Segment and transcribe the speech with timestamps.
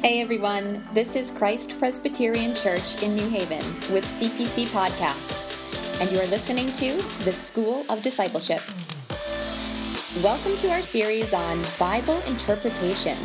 [0.00, 6.20] Hey everyone, this is Christ Presbyterian Church in New Haven with CPC Podcasts, and you
[6.20, 8.62] are listening to the School of Discipleship.
[10.22, 13.18] Welcome to our series on Bible interpretation,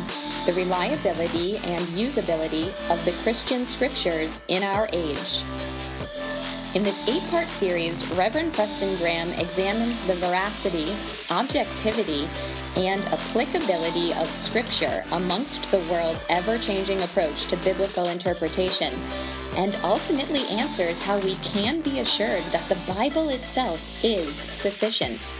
[0.46, 5.44] the reliability and usability of the Christian scriptures in our age.
[6.74, 10.90] In this eight part series, Reverend Preston Graham examines the veracity,
[11.32, 12.28] objectivity,
[12.76, 18.92] and applicability of Scripture amongst the world's ever changing approach to biblical interpretation,
[19.56, 25.32] and ultimately answers how we can be assured that the Bible itself is sufficient.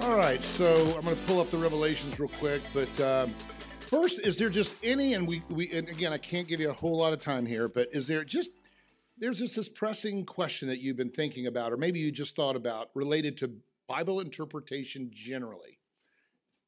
[0.00, 3.34] All right, so I'm going to pull up the Revelations real quick, but um,
[3.80, 6.72] first, is there just any, and we, we, and again, I can't give you a
[6.72, 8.52] whole lot of time here, but is there just
[9.20, 12.56] there's just this pressing question that you've been thinking about, or maybe you just thought
[12.56, 13.52] about related to
[13.86, 15.78] Bible interpretation generally.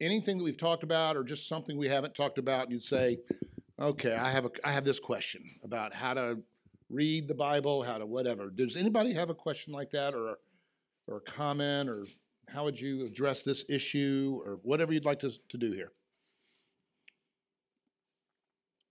[0.01, 3.18] Anything that we've talked about, or just something we haven't talked about, and you'd say,
[3.80, 6.38] okay, I have a, I have this question about how to
[6.91, 8.51] read the Bible, how to whatever.
[8.51, 10.38] Does anybody have a question like that, or
[11.09, 12.04] or a comment, or
[12.48, 15.93] how would you address this issue, or whatever you'd like to, to do here?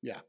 [0.01, 0.19] Yeah.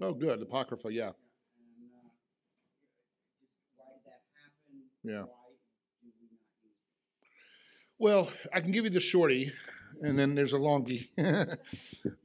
[0.00, 0.40] Oh, good.
[0.40, 1.04] The Apocrypha, yeah.
[1.04, 1.14] And,
[1.92, 2.08] uh,
[3.40, 4.82] just why did that happen?
[5.02, 5.20] Yeah.
[5.20, 5.56] Why do
[6.02, 7.28] we not use it?
[7.98, 9.52] Well, I can give you the shorty,
[10.02, 11.08] and then there's a longie.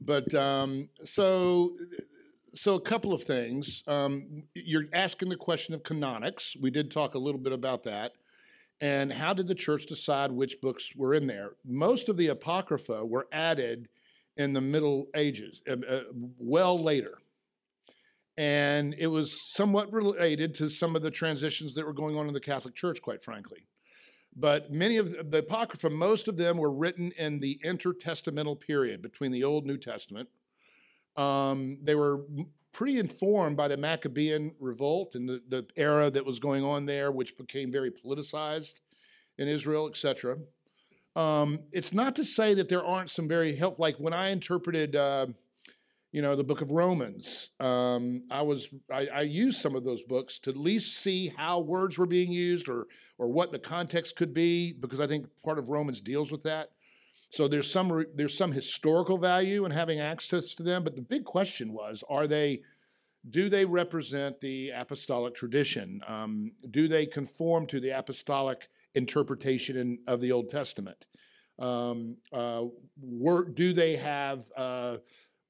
[0.00, 1.72] but um, so,
[2.54, 3.82] so a couple of things.
[3.86, 6.60] Um, you're asking the question of canonics.
[6.60, 8.12] We did talk a little bit about that.
[8.80, 11.50] And how did the church decide which books were in there?
[11.66, 13.88] Most of the Apocrypha were added
[14.38, 16.02] in the Middle Ages, uh, uh,
[16.38, 17.18] well later.
[18.40, 22.32] And it was somewhat related to some of the transitions that were going on in
[22.32, 23.66] the Catholic Church, quite frankly.
[24.34, 29.30] But many of the, Apocrypha, most of them were written in the intertestamental period between
[29.30, 30.30] the Old and New Testament.
[31.16, 32.24] Um, they were
[32.72, 37.12] pretty informed by the Maccabean revolt and the, the era that was going on there,
[37.12, 38.80] which became very politicized
[39.36, 40.38] in Israel, etc.
[41.14, 44.96] Um, it's not to say that there aren't some very helpful, Like when I interpreted,
[44.96, 45.26] uh,
[46.12, 50.02] you know, the Book of Romans, um, I was I, I used some of those
[50.02, 52.86] books to at least see how words were being used or
[53.18, 56.70] or what the context could be, because I think part of Romans deals with that.
[57.30, 61.24] So there's some there's some historical value in having access to them, but the big
[61.24, 62.62] question was: Are they
[63.28, 66.00] do they represent the apostolic tradition?
[66.08, 71.06] Um, do they conform to the apostolic interpretation in, of the Old Testament?
[71.58, 72.64] Um, uh,
[73.02, 74.98] were, do they have, uh,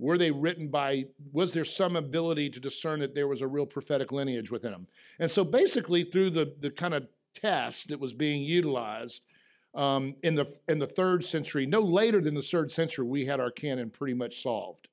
[0.00, 3.66] were they written by, was there some ability to discern that there was a real
[3.66, 4.86] prophetic lineage within them?
[5.18, 9.26] And so basically, through the, the kind of test that was being utilized
[9.74, 13.40] um, in, the, in the third century, no later than the third century, we had
[13.40, 14.88] our canon pretty much solved.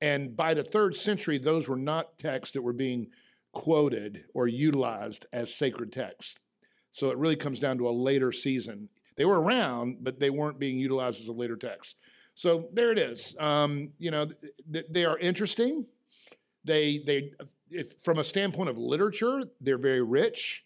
[0.00, 3.08] And by the third century, those were not texts that were being
[3.52, 6.36] quoted or utilized as sacred texts.
[6.90, 8.88] So it really comes down to a later season.
[9.16, 11.96] They were around, but they weren't being utilized as a later text.
[12.34, 13.36] So there it is.
[13.38, 14.28] Um, you know,
[14.72, 15.86] th- they are interesting.
[16.64, 17.32] They they
[17.70, 20.64] if, from a standpoint of literature, they're very rich.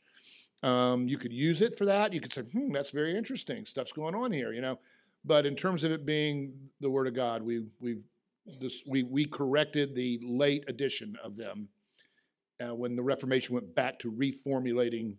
[0.62, 2.12] Um, you could use it for that.
[2.12, 3.64] You could say, "Hmm, that's very interesting.
[3.64, 4.78] Stuff's going on here," you know.
[5.24, 7.98] But in terms of it being the Word of God, we we
[8.60, 11.68] this we we corrected the late edition of them
[12.64, 15.16] uh, when the Reformation went back to reformulating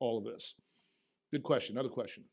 [0.00, 0.54] all of this.
[1.30, 1.76] Good question.
[1.76, 2.24] Another question.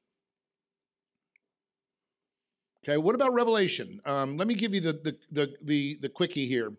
[2.84, 4.00] Okay, what about Revelation?
[4.06, 6.72] Um, let me give you the the the the, the quickie here.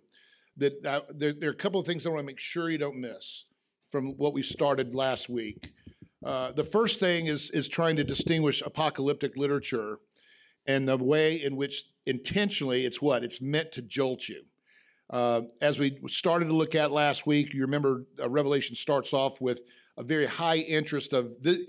[0.56, 2.78] That uh, there, there are a couple of things I want to make sure you
[2.78, 3.44] don't miss
[3.90, 5.72] from what we started last week.
[6.24, 9.98] Uh, the first thing is is trying to distinguish apocalyptic literature
[10.66, 14.42] and the way in which intentionally it's what it's meant to jolt you.
[15.10, 19.40] Uh, as we started to look at last week, you remember uh, Revelation starts off
[19.40, 19.62] with
[19.96, 21.66] a very high interest of the,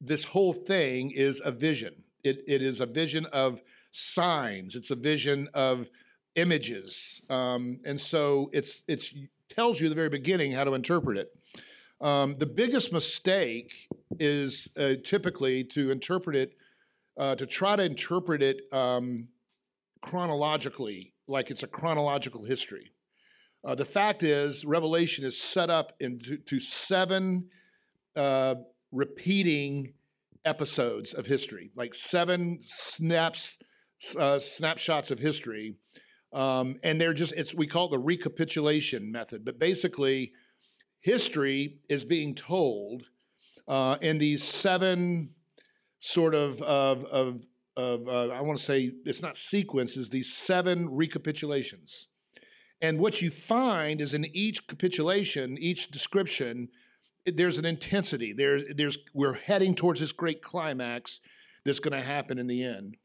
[0.00, 1.94] this whole thing is a vision.
[2.24, 4.74] It, it is a vision of signs.
[4.74, 5.88] It's a vision of
[6.34, 9.14] images, um, and so it's it's
[9.48, 11.30] tells you the very beginning how to interpret it.
[12.00, 16.52] Um, the biggest mistake is uh, typically to interpret it,
[17.16, 19.28] uh, to try to interpret it um,
[20.02, 22.92] chronologically, like it's a chronological history.
[23.64, 27.48] Uh, the fact is, Revelation is set up into to seven
[28.14, 28.56] uh,
[28.92, 29.92] repeating
[30.46, 33.58] episodes of history, like seven snaps,
[34.18, 35.76] uh, snapshots of history,
[36.32, 39.44] um, and they're just it's we call it the recapitulation method.
[39.44, 40.32] But basically,
[41.00, 43.04] history is being told
[43.68, 45.34] uh, in these seven
[45.98, 47.42] sort of of of,
[47.76, 50.08] of uh, I want to say it's not sequences.
[50.08, 52.06] These seven recapitulations,
[52.80, 56.68] and what you find is in each capitulation, each description,
[57.26, 58.32] there's an intensity.
[58.32, 61.20] There's there's we're heading towards this great climax
[61.64, 62.96] that's going to happen in the end.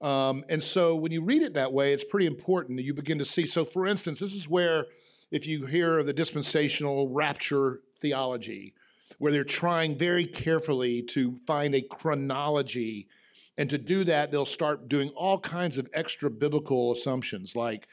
[0.00, 3.18] Um, and so when you read it that way, it's pretty important that you begin
[3.18, 3.46] to see.
[3.46, 4.86] So, for instance, this is where,
[5.30, 8.74] if you hear of the dispensational rapture theology,
[9.18, 13.08] where they're trying very carefully to find a chronology.
[13.58, 17.88] And to do that, they'll start doing all kinds of extra biblical assumptions like,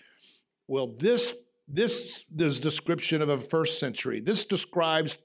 [0.68, 1.34] well, this
[1.68, 4.22] this this description of a first century.
[4.22, 5.18] This describes,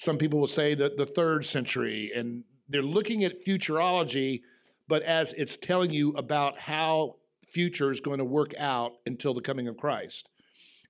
[0.00, 4.40] some people will say that the third century, and they're looking at futurology
[4.88, 7.16] but as it's telling you about how
[7.46, 10.30] future is going to work out until the coming of Christ.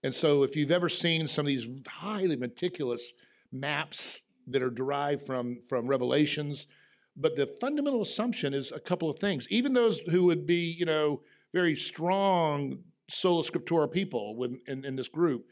[0.04, 3.12] And so, if you've ever seen some of these highly meticulous
[3.52, 6.68] maps that are derived from, from Revelations,
[7.16, 9.48] but the fundamental assumption is a couple of things.
[9.50, 11.20] Even those who would be, you know,
[11.52, 12.78] very strong
[13.10, 15.46] sola scriptura people in, in this group,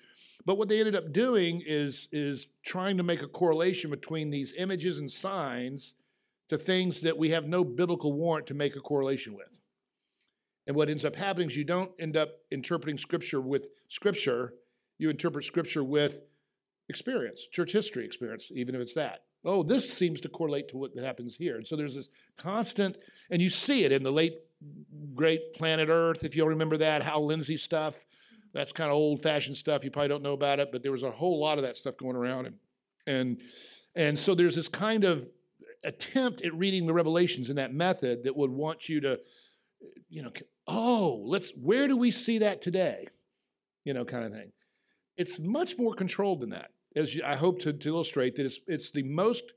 [0.48, 4.54] but what they ended up doing is, is trying to make a correlation between these
[4.56, 5.92] images and signs
[6.48, 9.60] to things that we have no biblical warrant to make a correlation with.
[10.66, 14.54] And what ends up happening is you don't end up interpreting Scripture with Scripture,
[14.96, 16.22] you interpret Scripture with
[16.88, 19.24] experience, church history experience, even if it's that.
[19.44, 21.56] Oh, this seems to correlate to what happens here.
[21.56, 22.08] And so there's this
[22.38, 22.96] constant,
[23.30, 24.38] and you see it in the late
[25.14, 28.06] great planet Earth, if you'll remember that, Hal Lindsey stuff.
[28.52, 29.84] That's kind of old fashioned stuff.
[29.84, 31.96] You probably don't know about it, but there was a whole lot of that stuff
[31.96, 32.46] going around.
[32.46, 32.56] And,
[33.06, 33.42] and,
[33.94, 35.28] and so there's this kind of
[35.84, 39.20] attempt at reading the revelations in that method that would want you to
[40.08, 40.32] you know
[40.66, 43.06] oh let's where do we see that today
[43.84, 44.50] you know kind of thing
[45.16, 48.90] it's much more controlled than that as i hope to, to illustrate that it's, it's
[48.90, 49.52] the most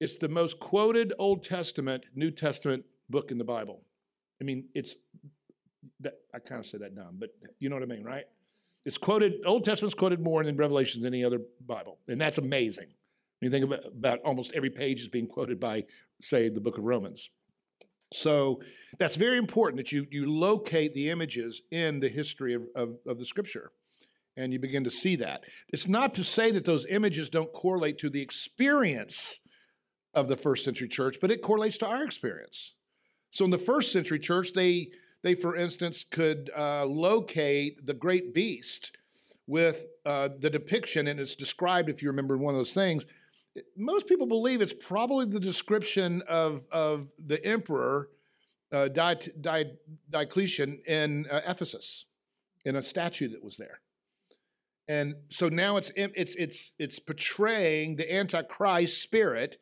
[0.00, 3.82] it's the most quoted old testament new testament book in the bible
[4.40, 4.96] i mean it's
[6.00, 8.24] that i kind of said that dumb but you know what i mean right
[8.84, 12.88] it's quoted old testament's quoted more than revelations than any other bible and that's amazing
[13.40, 15.84] you think about, about almost every page is being quoted by,
[16.20, 17.30] say, the book of Romans.
[18.12, 18.60] So
[18.98, 23.18] that's very important that you, you locate the images in the history of, of, of,
[23.18, 23.70] the scripture
[24.36, 25.44] and you begin to see that.
[25.68, 29.40] It's not to say that those images don't correlate to the experience
[30.14, 32.74] of the first century church, but it correlates to our experience.
[33.30, 34.88] So in the first century church, they,
[35.22, 38.92] they for instance, could uh, locate the great beast
[39.46, 43.06] with uh, the depiction, and it's described, if you remember one of those things,
[43.76, 48.10] most people believe it's probably the description of, of the emperor
[48.72, 52.04] uh, Diocletian in uh, Ephesus,
[52.64, 53.80] in a statue that was there.
[54.86, 59.58] And so now it's it's it's it's portraying the Antichrist spirit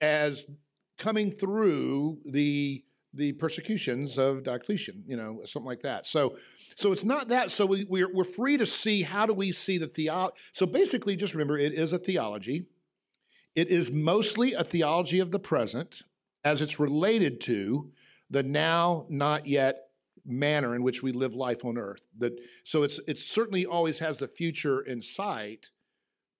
[0.00, 0.46] as
[0.98, 2.84] coming through the
[3.16, 6.06] the persecutions of Diocletian, you know, something like that.
[6.06, 6.36] So
[6.76, 7.50] so it's not that.
[7.50, 10.36] So we, we're, we're free to see how do we see the theology.
[10.52, 12.66] So basically, just remember it is a theology.
[13.54, 16.02] It is mostly a theology of the present
[16.44, 17.90] as it's related to
[18.28, 19.88] the now, not yet
[20.26, 22.06] manner in which we live life on earth.
[22.18, 25.70] That so it's it certainly always has the future in sight,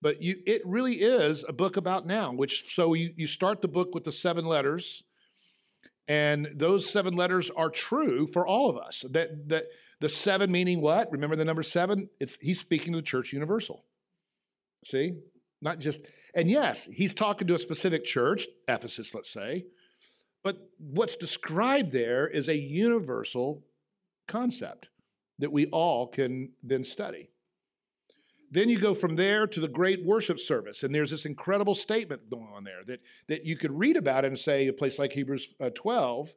[0.01, 3.67] but you it really is a book about now, which so you, you start the
[3.67, 5.03] book with the seven letters,
[6.07, 9.05] and those seven letters are true for all of us.
[9.11, 9.67] That that
[9.99, 11.11] the seven meaning what?
[11.11, 12.09] Remember the number seven?
[12.19, 13.83] It's he's speaking to the church universal.
[14.85, 15.19] See?
[15.61, 16.01] Not just
[16.33, 19.65] and yes, he's talking to a specific church, Ephesus, let's say,
[20.43, 23.65] but what's described there is a universal
[24.27, 24.89] concept
[25.39, 27.29] that we all can then study.
[28.49, 32.29] Then you go from there to the great worship service, and there's this incredible statement
[32.29, 35.53] going on there that, that you could read about in, say, a place like Hebrews
[35.59, 36.33] uh, 12,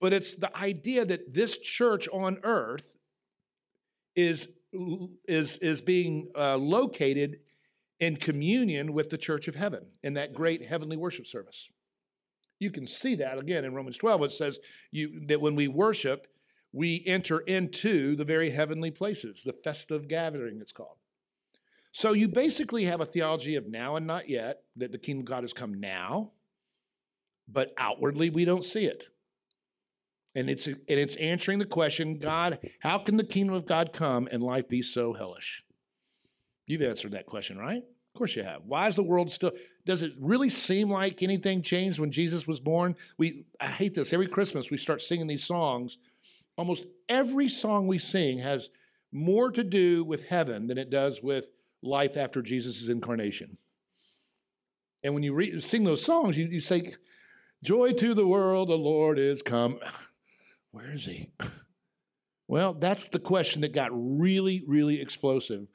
[0.00, 2.98] but it's the idea that this church on earth
[4.14, 4.48] is,
[5.26, 7.40] is, is being uh, located
[7.98, 11.70] in communion with the church of heaven in that great heavenly worship service.
[12.60, 14.24] You can see that again in Romans 12.
[14.24, 14.58] It says
[14.90, 16.26] you, that when we worship,
[16.72, 20.97] we enter into the very heavenly places, the festive gathering, it's called.
[21.92, 25.26] So you basically have a theology of now and not yet, that the kingdom of
[25.26, 26.32] God has come now,
[27.48, 29.08] but outwardly we don't see it.
[30.34, 34.28] And it's, and it's answering the question God, how can the kingdom of God come
[34.30, 35.64] and life be so hellish?
[36.66, 37.82] You've answered that question, right?
[37.82, 38.62] Of course you have.
[38.66, 39.52] Why is the world still
[39.86, 42.94] does it really seem like anything changed when Jesus was born?
[43.16, 44.12] We I hate this.
[44.12, 45.98] Every Christmas we start singing these songs.
[46.56, 48.70] Almost every song we sing has
[49.12, 51.50] more to do with heaven than it does with
[51.82, 53.56] life after Jesus' incarnation.
[55.02, 56.92] And when you read, sing those songs, you, you say,
[57.62, 59.78] Joy to the world, the Lord is come.
[60.70, 61.32] Where is he?
[62.50, 65.66] Well, that's the question that got really, really explosive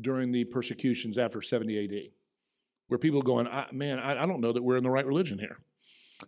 [0.00, 2.10] during the persecutions after 70 AD,
[2.88, 5.38] where people going, I, man, I, I don't know that we're in the right religion
[5.38, 5.58] here.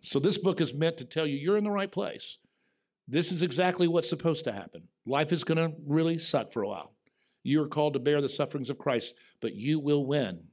[0.03, 2.37] So this book is meant to tell you you're in the right place.
[3.09, 4.83] This is exactly what's supposed to happen.
[5.07, 6.93] Life is going to really suck for a while.
[7.49, 10.45] You are called to bear the sufferings of Christ, but you will win.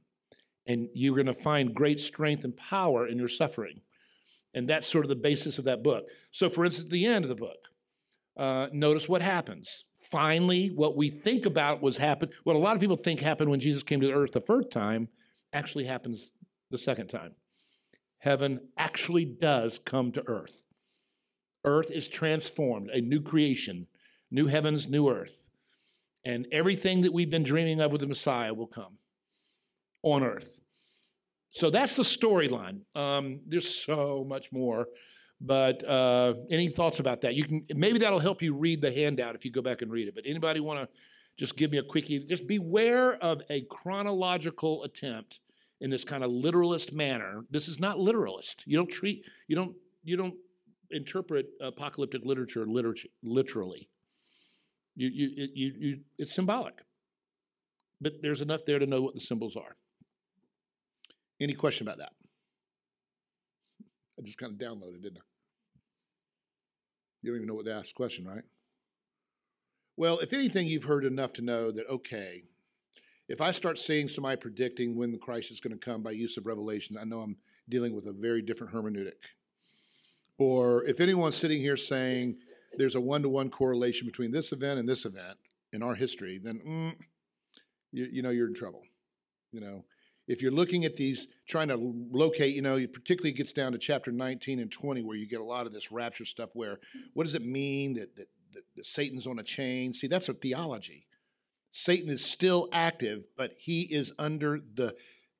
[0.66, 3.82] And you're going to find great strength and power in your suffering.
[4.54, 6.08] And that's sort of the basis of that book.
[6.30, 7.68] So, for instance, at the end of the book,
[8.38, 9.84] uh, notice what happens.
[10.10, 13.60] Finally, what we think about was happened, what a lot of people think happened when
[13.60, 15.08] Jesus came to earth the first time,
[15.52, 16.32] actually happens
[16.70, 17.34] the second time.
[18.18, 20.62] Heaven actually does come to earth.
[21.62, 23.86] Earth is transformed, a new creation,
[24.30, 25.45] new heavens, new earth.
[26.26, 28.98] And everything that we've been dreaming of with the Messiah will come
[30.02, 30.58] on earth.
[31.50, 32.80] So that's the storyline.
[32.96, 34.88] Um, there's so much more,
[35.40, 37.36] but uh, any thoughts about that?
[37.36, 40.08] You can maybe that'll help you read the handout if you go back and read
[40.08, 40.16] it.
[40.16, 40.88] But anybody want to
[41.36, 42.18] just give me a quickie?
[42.18, 45.38] Just beware of a chronological attempt
[45.80, 47.44] in this kind of literalist manner.
[47.50, 48.64] This is not literalist.
[48.66, 50.34] You don't treat you don't you don't
[50.90, 53.88] interpret apocalyptic literature literature literally.
[54.96, 56.82] You you it- you you it's symbolic,
[58.00, 59.76] but there's enough there to know what the symbols are.
[61.38, 62.12] Any question about that?
[64.18, 65.26] I just kind of downloaded, didn't I?
[67.22, 68.44] You don't even know what to ask the question, right?
[69.98, 72.44] Well, if anything, you've heard enough to know that, okay,
[73.28, 76.36] if I start seeing somebody predicting when the Christ is going to come by use
[76.36, 77.36] of revelation, I know I'm
[77.68, 79.24] dealing with a very different hermeneutic.
[80.38, 82.38] Or if anyone's sitting here saying
[82.76, 85.38] there's a one to one correlation between this event and this event
[85.72, 86.94] in our history, then mm,
[87.92, 88.82] you, you know you're in trouble.
[89.52, 89.84] You know,
[90.28, 93.78] if you're looking at these, trying to locate, you know, it particularly gets down to
[93.78, 96.50] chapter 19 and 20, where you get a lot of this rapture stuff.
[96.54, 96.78] Where
[97.14, 99.92] what does it mean that, that, that, that Satan's on a chain?
[99.92, 101.06] See, that's a theology.
[101.70, 104.94] Satan is still active, but he is under the,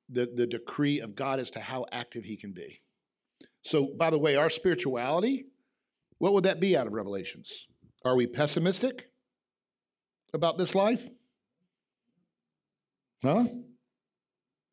[0.09, 2.79] the, the decree of God as to how active he can be.
[3.63, 5.47] So, by the way, our spirituality,
[6.19, 7.67] what would that be out of Revelations?
[8.05, 9.09] Are we pessimistic
[10.33, 11.07] about this life?
[13.23, 13.45] Huh?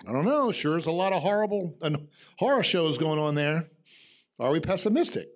[0.06, 0.52] I don't know.
[0.52, 2.08] Sure there's a lot of horrible and
[2.38, 3.68] horror shows going on there.
[4.38, 5.28] Are we pessimistic?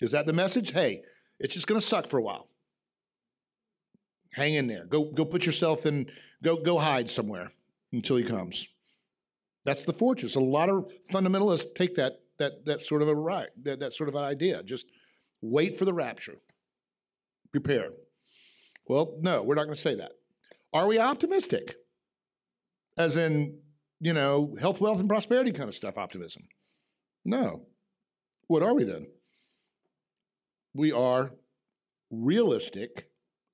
[0.00, 0.72] Is that the message?
[0.72, 1.02] Hey,
[1.38, 2.48] it's just going to suck for a while.
[4.32, 4.84] Hang in there.
[4.86, 6.10] Go go put yourself in
[6.42, 7.52] go go hide somewhere
[7.92, 8.68] until he comes.
[9.64, 10.34] That's the fortress.
[10.34, 14.08] A lot of fundamentalists take that that that sort of a right that, that sort
[14.08, 14.62] of an idea.
[14.62, 14.86] Just
[15.40, 16.38] wait for the rapture.
[17.52, 17.90] Prepare.
[18.86, 20.12] Well, no, we're not going to say that.
[20.72, 21.76] Are we optimistic?
[22.96, 23.58] As in,
[24.00, 26.44] you know, health, wealth, and prosperity kind of stuff, optimism.
[27.24, 27.66] No.
[28.46, 29.06] What are we then?
[30.74, 31.32] We are
[32.10, 33.08] realistic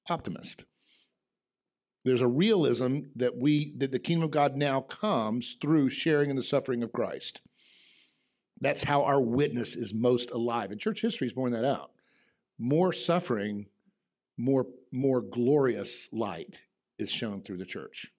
[0.08, 0.64] optimist.
[2.04, 6.36] There's a realism that we that the kingdom of God now comes through sharing in
[6.36, 7.42] the suffering of Christ.
[8.60, 10.70] That's how our witness is most alive.
[10.70, 11.92] And church history is borne that out.
[12.58, 13.66] More suffering,
[14.36, 16.60] more, more glorious light
[16.98, 18.12] is shown through the church.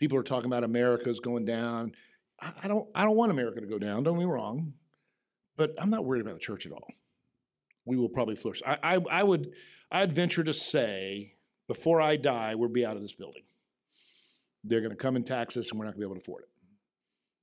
[0.00, 1.92] People are talking about America's going down.
[2.38, 4.74] I, don't I don't want America to go down, don't me wrong.
[5.56, 6.88] But I'm not worried about the church at all.
[7.86, 8.62] We will probably flourish.
[8.66, 9.54] I, I, I would
[9.90, 11.34] I'd venture to say
[11.68, 13.42] before I die, we'll be out of this building.
[14.64, 16.20] They're going to come and tax us, and we're not going to be able to
[16.20, 16.48] afford it.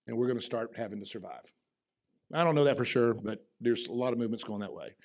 [0.08, 1.52] And we're going to start having to survive.
[2.34, 4.96] I don't know that for sure, but there's a lot of movements going that way.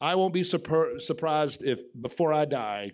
[0.00, 2.92] I won't be surpr- surprised if before I die,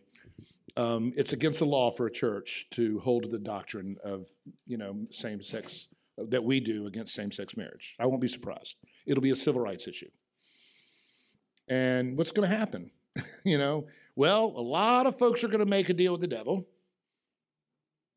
[0.76, 4.26] um, it's against the law for a church to hold the doctrine of
[4.66, 7.96] you know same sex that we do against same sex marriage.
[7.98, 8.76] I won't be surprised.
[9.06, 10.10] It'll be a civil rights issue.
[11.68, 12.90] And what's going to happen?
[13.44, 13.86] you know,
[14.16, 16.66] well, a lot of folks are going to make a deal with the devil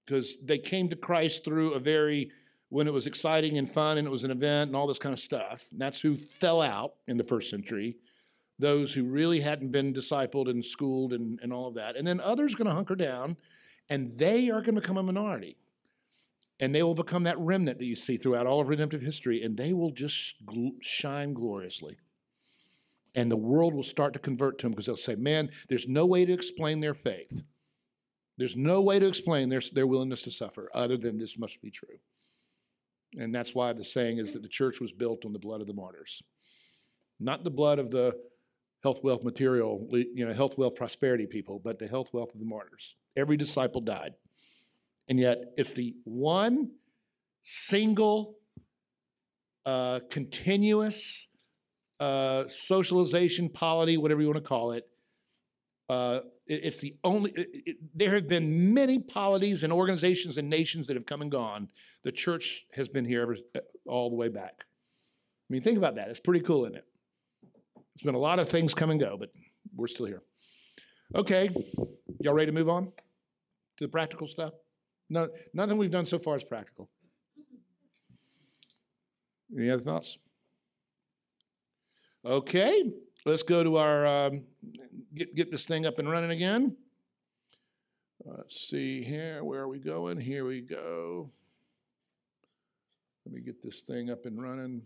[0.05, 2.31] because they came to Christ through a very
[2.69, 5.13] when it was exciting and fun and it was an event and all this kind
[5.13, 5.67] of stuff.
[5.71, 7.97] And that's who fell out in the first century.
[8.59, 11.95] Those who really hadn't been discipled and schooled and, and all of that.
[11.95, 13.37] And then others are going to hunker down
[13.89, 15.57] and they are going to become a minority.
[16.59, 19.55] And they will become that remnant that you see throughout all of redemptive history, and
[19.55, 21.97] they will just gl- shine gloriously.
[23.13, 26.05] And the world will start to convert to them because they'll say, Man, there's no
[26.07, 27.43] way to explain their faith.
[28.37, 31.71] There's no way to explain their, their willingness to suffer other than this must be
[31.71, 31.97] true.
[33.15, 35.67] And that's why the saying is that the church was built on the blood of
[35.67, 36.21] the martyrs,
[37.19, 38.13] not the blood of the
[38.83, 42.45] health, wealth, material, you know, health, wealth, prosperity people, but the health, wealth of the
[42.45, 42.95] martyrs.
[43.15, 44.13] Every disciple died.
[45.07, 46.71] And yet, it's the one
[47.41, 48.35] single
[49.65, 51.29] uh, continuous
[51.99, 54.85] uh, socialization, polity, whatever you want to call it.
[55.89, 60.87] Uh, it's the only, it- it- there have been many polities and organizations and nations
[60.87, 61.69] that have come and gone.
[62.03, 64.65] The church has been here ever, uh, all the way back.
[65.49, 66.09] I mean, think about that.
[66.09, 66.85] It's pretty cool, isn't it?
[67.93, 69.31] It's been a lot of things come and go, but
[69.75, 70.23] we're still here.
[71.15, 71.49] Okay,
[72.19, 72.85] y'all ready to move on
[73.77, 74.53] to the practical stuff?
[75.09, 76.89] No, nothing we've done so far is practical.
[79.57, 80.17] Any other thoughts?
[82.25, 82.91] Okay,
[83.27, 84.45] let's go to our um,
[85.13, 86.77] get get this thing up and running again.
[88.25, 89.43] Let's see here.
[89.43, 90.19] Where are we going?
[90.19, 91.29] Here we go.
[93.25, 94.83] Let me get this thing up and running.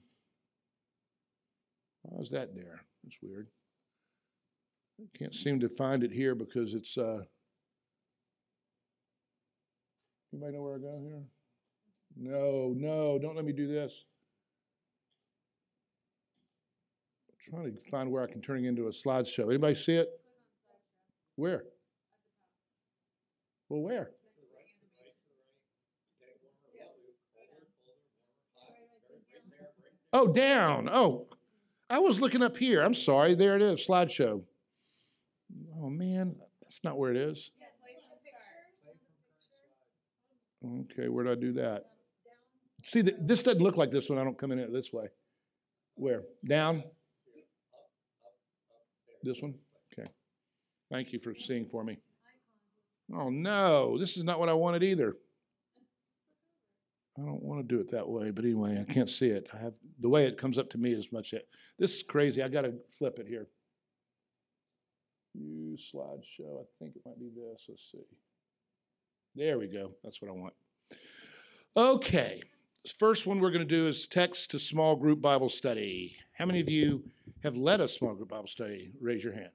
[2.09, 2.81] How's that there?
[3.03, 3.47] That's weird.
[4.99, 6.97] I can't seem to find it here because it's.
[6.97, 7.23] Uh,
[10.33, 11.23] anybody know where I go here?
[12.17, 14.05] No, no, don't let me do this.
[17.29, 19.49] I'm trying to find where I can turn it into a slideshow.
[19.49, 20.09] Anybody see it?
[21.35, 21.63] Where?
[23.69, 24.11] Well, where?
[30.13, 30.89] Oh, down.
[30.91, 31.27] Oh,
[31.89, 32.81] I was looking up here.
[32.81, 33.33] I'm sorry.
[33.33, 34.43] There it is, slideshow.
[35.77, 37.51] Oh, man, that's not where it is.
[40.63, 41.85] Okay, where did I do that?
[42.83, 45.07] See, th- this doesn't look like this when I don't come in it this way.
[45.95, 46.23] Where?
[46.47, 46.83] Down?
[49.23, 49.55] This one?
[49.93, 50.09] Okay.
[50.91, 51.97] Thank you for seeing for me.
[53.13, 55.15] Oh, no, this is not what I wanted either.
[57.17, 59.49] I don't want to do it that way, but anyway, I can't see it.
[59.53, 61.33] I have the way it comes up to me is much.
[61.77, 62.41] This is crazy.
[62.41, 63.47] I got to flip it here.
[65.33, 66.61] Use slideshow.
[66.61, 67.65] I think it might be this.
[67.67, 67.99] Let's see.
[69.35, 69.91] There we go.
[70.03, 70.53] That's what I want.
[71.75, 72.41] Okay.
[72.97, 76.15] First one we're going to do is text to small group Bible study.
[76.33, 77.03] How many of you
[77.43, 78.91] have led a small group Bible study?
[78.99, 79.51] Raise your hand.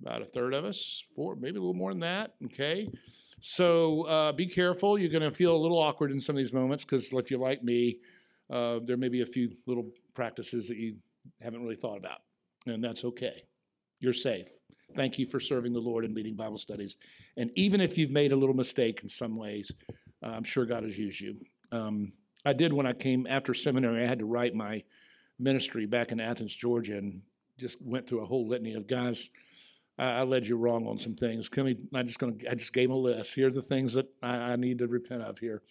[0.00, 2.32] About a third of us, four, maybe a little more than that.
[2.46, 2.88] Okay.
[3.40, 4.98] So uh, be careful.
[4.98, 7.40] You're going to feel a little awkward in some of these moments because if you're
[7.40, 7.98] like me,
[8.48, 10.96] uh, there may be a few little practices that you
[11.42, 12.20] haven't really thought about,
[12.66, 13.42] and that's okay.
[14.00, 14.48] You're safe.
[14.94, 16.96] Thank you for serving the Lord and leading Bible studies.
[17.36, 19.72] And even if you've made a little mistake in some ways,
[20.22, 21.36] uh, I'm sure God has used you.
[21.72, 22.12] Um,
[22.44, 24.02] I did when I came after seminary.
[24.02, 24.82] I had to write my
[25.38, 27.22] ministry back in Athens, Georgia, and
[27.58, 29.30] just went through a whole litany of guys.
[29.98, 31.48] I, I led you wrong on some things.
[31.48, 33.34] Can we, I just gonna, I just gave them a list.
[33.34, 35.62] Here are the things that I, I need to repent of here,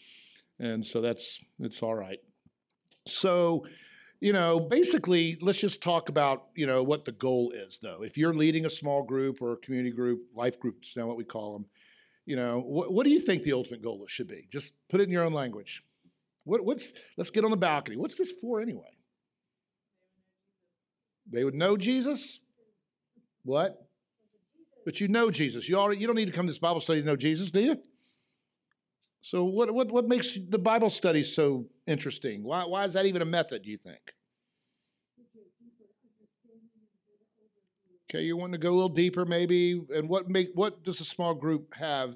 [0.60, 2.20] and so that's it's all right.
[3.08, 3.66] So,
[4.20, 8.04] you know, basically, let's just talk about you know what the goal is, though.
[8.04, 11.24] If you're leading a small group or a community group, life groups, now what we
[11.26, 11.66] call them,
[12.26, 14.48] you know, what, what do you think the ultimate goal should be?
[14.52, 15.84] Just put it in your own language.
[16.44, 17.98] What, what's let's get on the balcony.
[17.98, 18.84] What's this for anyway?
[21.32, 22.40] They would know Jesus.
[23.44, 23.82] What?
[24.86, 25.68] But you know Jesus.
[25.68, 27.62] You already you don't need to come to this Bible study to know Jesus, do
[27.62, 27.78] you?
[29.22, 32.44] So what what what makes the Bible study so interesting?
[32.44, 34.14] Why why is that even a method, do you think?
[38.10, 41.06] Okay, you want to go a little deeper maybe, and what make what does a
[41.06, 42.15] small group have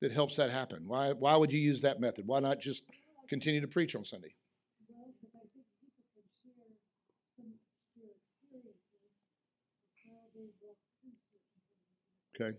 [0.00, 0.88] that helps that happen?
[0.88, 2.26] Why why would you use that method?
[2.26, 2.84] Why not just
[3.28, 4.34] continue to preach on Sunday?
[12.40, 12.56] Okay.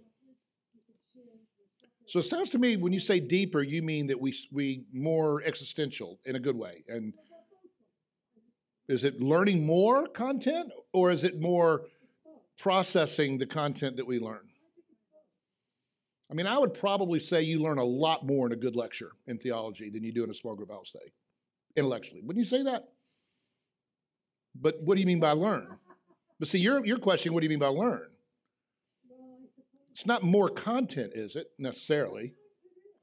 [2.05, 5.41] So it sounds to me when you say deeper, you mean that we we more
[5.43, 6.83] existential in a good way.
[6.87, 7.13] And
[8.87, 11.83] is it learning more content or is it more
[12.57, 14.47] processing the content that we learn?
[16.29, 19.11] I mean, I would probably say you learn a lot more in a good lecture
[19.27, 21.13] in theology than you do in a small group Bible study,
[21.75, 22.21] intellectually.
[22.21, 22.83] Wouldn't you say that?
[24.59, 25.77] But what do you mean by learn?
[26.39, 28.07] But see, your your question, what do you mean by learn?
[29.91, 32.33] It's not more content, is it necessarily?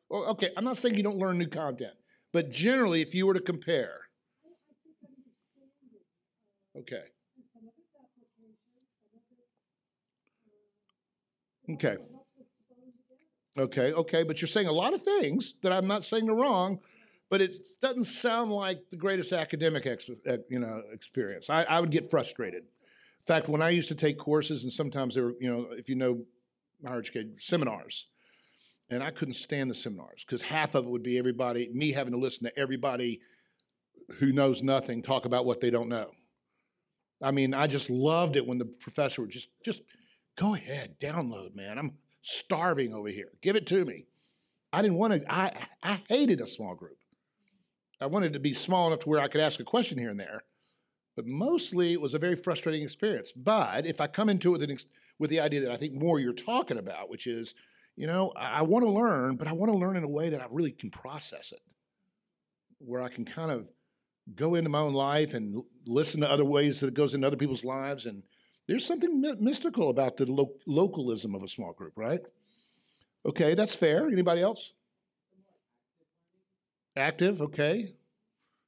[0.08, 1.94] Well, okay, I'm not saying you don't learn new content,
[2.32, 4.00] but generally, if you were to compare,
[6.78, 7.02] okay,
[11.72, 11.96] okay,
[13.58, 16.80] okay, okay, but you're saying a lot of things that I'm not saying are wrong,
[17.30, 21.50] but it doesn't sound like the greatest academic ex- uh, you know experience.
[21.50, 22.62] I, I would get frustrated.
[22.62, 25.88] In fact, when I used to take courses, and sometimes they were, you know, if
[25.88, 26.24] you know
[26.86, 28.08] higher education seminars,
[28.90, 32.12] and I couldn't stand the seminars because half of it would be everybody, me having
[32.12, 33.20] to listen to everybody
[34.18, 36.10] who knows nothing talk about what they don't know.
[37.22, 39.82] I mean, I just loved it when the professor would just just
[40.36, 41.78] go ahead, download, man.
[41.78, 41.92] I'm
[42.22, 43.28] starving over here.
[43.42, 44.06] Give it to me.
[44.72, 45.32] I didn't want to.
[45.32, 46.98] I I hated a small group.
[48.00, 50.18] I wanted to be small enough to where I could ask a question here and
[50.18, 50.42] there.
[51.16, 53.32] But mostly it was a very frustrating experience.
[53.32, 54.76] But if I come into it with, an
[55.18, 57.54] with the idea that I think more you're talking about, which is,
[57.94, 60.30] you know, I, I want to learn, but I want to learn in a way
[60.30, 61.60] that I really can process it,
[62.78, 63.68] where I can kind of
[64.34, 67.36] go into my own life and listen to other ways that it goes into other
[67.36, 68.06] people's lives.
[68.06, 68.24] And
[68.66, 72.20] there's something my- mystical about the lo- localism of a small group, right?
[73.26, 74.08] Okay, that's fair.
[74.08, 74.72] Anybody else?
[76.96, 77.94] Active, okay.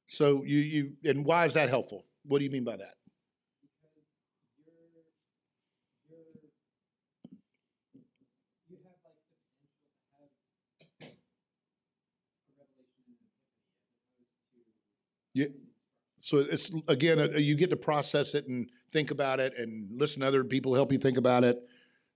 [0.07, 2.05] So you you and why is that helpful?
[2.25, 2.95] What do you mean by that?
[15.33, 15.66] you
[16.27, 20.19] So it's again, uh, you get to process it and think about it and listen
[20.19, 21.57] to other people help you think about it,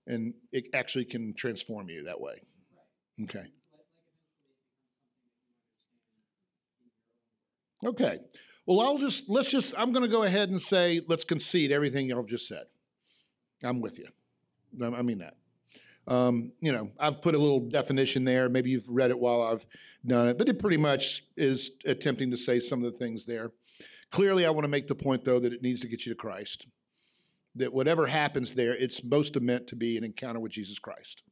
[0.06, 2.42] and it actually can transform you that way.
[3.22, 3.44] Okay.
[7.82, 8.18] Okay.
[8.66, 12.06] Well, I'll just let's just I'm going to go ahead and say let's concede everything
[12.06, 12.66] y'all just said.
[13.64, 14.08] I'm with you.
[14.82, 15.38] I I mean that.
[16.06, 18.50] Um, you know, I've put a little definition there.
[18.50, 19.66] Maybe you've read it while I've
[20.04, 23.52] done it, but it pretty much is attempting to say some of the things there.
[24.12, 26.16] Clearly, I want to make the point though that it needs to get you to
[26.16, 26.66] Christ.
[27.56, 31.22] That whatever happens there, it's most meant to be an encounter with Jesus Christ.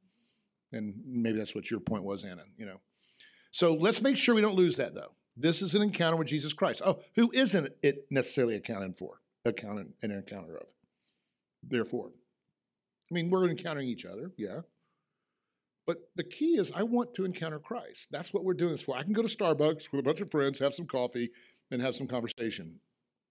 [0.73, 2.43] And maybe that's what your point was, Anna.
[2.57, 2.81] You know.
[3.53, 5.12] So let's make sure we don't lose that though.
[5.37, 6.83] This is an encounter with Jesus Christ.
[6.85, 10.66] Oh, who isn't it necessarily accounted for, accounted an encounter of?
[11.62, 12.11] Therefore,
[13.11, 14.61] I mean, we're encountering each other, yeah.
[15.87, 18.09] But the key is, I want to encounter Christ.
[18.11, 18.97] That's what we're doing this for.
[18.97, 21.31] I can go to Starbucks with a bunch of friends, have some coffee,
[21.70, 22.80] and have some conversation.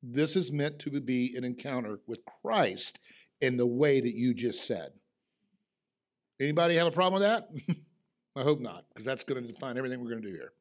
[0.02, 3.00] This is meant to be an encounter with Christ
[3.42, 4.92] in the way that you just said.
[6.40, 7.76] Anybody have a problem with that?
[8.36, 10.54] I hope not, because that's going to define everything we're going to do here.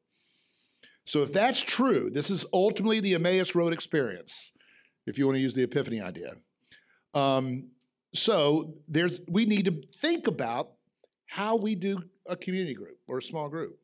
[1.05, 4.51] So if that's true, this is ultimately the Emmaus Road experience,
[5.07, 6.33] if you want to use the Epiphany idea.
[7.13, 7.69] Um,
[8.13, 10.71] so there's we need to think about
[11.27, 13.78] how we do a community group or a small group.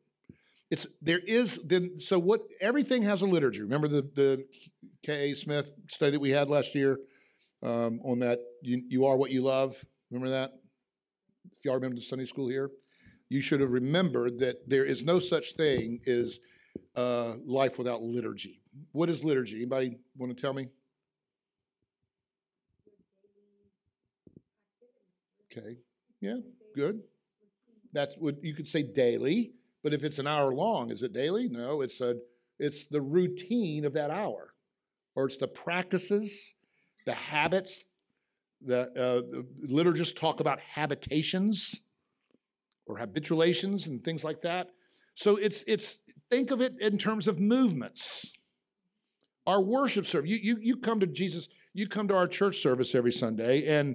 [0.70, 3.62] It's there is then so what everything has a liturgy.
[3.62, 4.44] Remember the the
[5.04, 5.30] K.
[5.30, 5.34] A.
[5.36, 6.98] Smith study that we had last year
[7.62, 9.76] um, on that you, you are what you love.
[10.10, 10.52] Remember that?
[11.52, 12.70] If y'all remember the Sunday school here,
[13.28, 16.40] you should have remembered that there is no such thing as
[16.96, 18.60] uh, life without liturgy.
[18.92, 19.56] What is liturgy?
[19.56, 20.68] Anybody want to tell me?
[25.50, 25.76] Okay,
[26.20, 26.36] yeah,
[26.74, 27.00] good.
[27.92, 29.52] That's what you could say daily,
[29.86, 31.48] but if it's an hour long, is it daily?
[31.48, 32.16] No, it's a
[32.58, 34.52] it's the routine of that hour,
[35.14, 36.56] or it's the practices,
[37.04, 37.84] the habits.
[38.62, 41.82] The, uh, the liturgists talk about habitations
[42.86, 44.70] or habituations and things like that.
[45.14, 46.00] So it's it's
[46.32, 48.32] think of it in terms of movements.
[49.46, 52.96] Our worship service, you, you, you come to Jesus, you come to our church service
[52.96, 53.94] every Sunday, and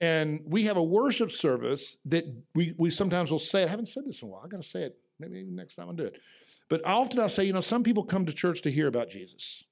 [0.00, 4.04] and we have a worship service that we, we sometimes will say, I haven't said
[4.06, 6.20] this in a while, I gotta say it, maybe next time I'll do it.
[6.68, 9.64] But often I'll say, you know, some people come to church to hear about Jesus.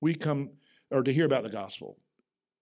[0.00, 0.50] We come,
[0.90, 1.98] or to hear about the gospel.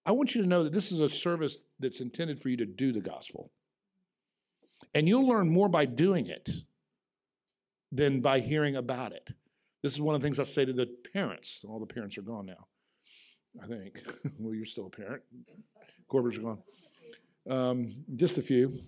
[0.07, 2.67] I want you to know that this is a service that's intended for you to
[2.67, 3.51] do the gospel.
[4.95, 6.49] And you'll learn more by doing it
[7.93, 9.31] than by hearing about it.
[9.83, 11.65] This is one of the things I say to the parents.
[11.69, 12.67] All the parents are gone now,
[13.63, 14.03] I think.
[14.39, 15.23] well, you're still a parent.
[16.09, 16.63] Corbers are gone.
[17.49, 18.79] Um, just a few.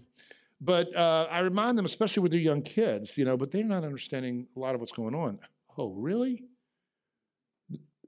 [0.60, 3.84] But uh, I remind them, especially with their young kids, you know, but they're not
[3.84, 5.38] understanding a lot of what's going on.
[5.76, 6.44] Oh, really?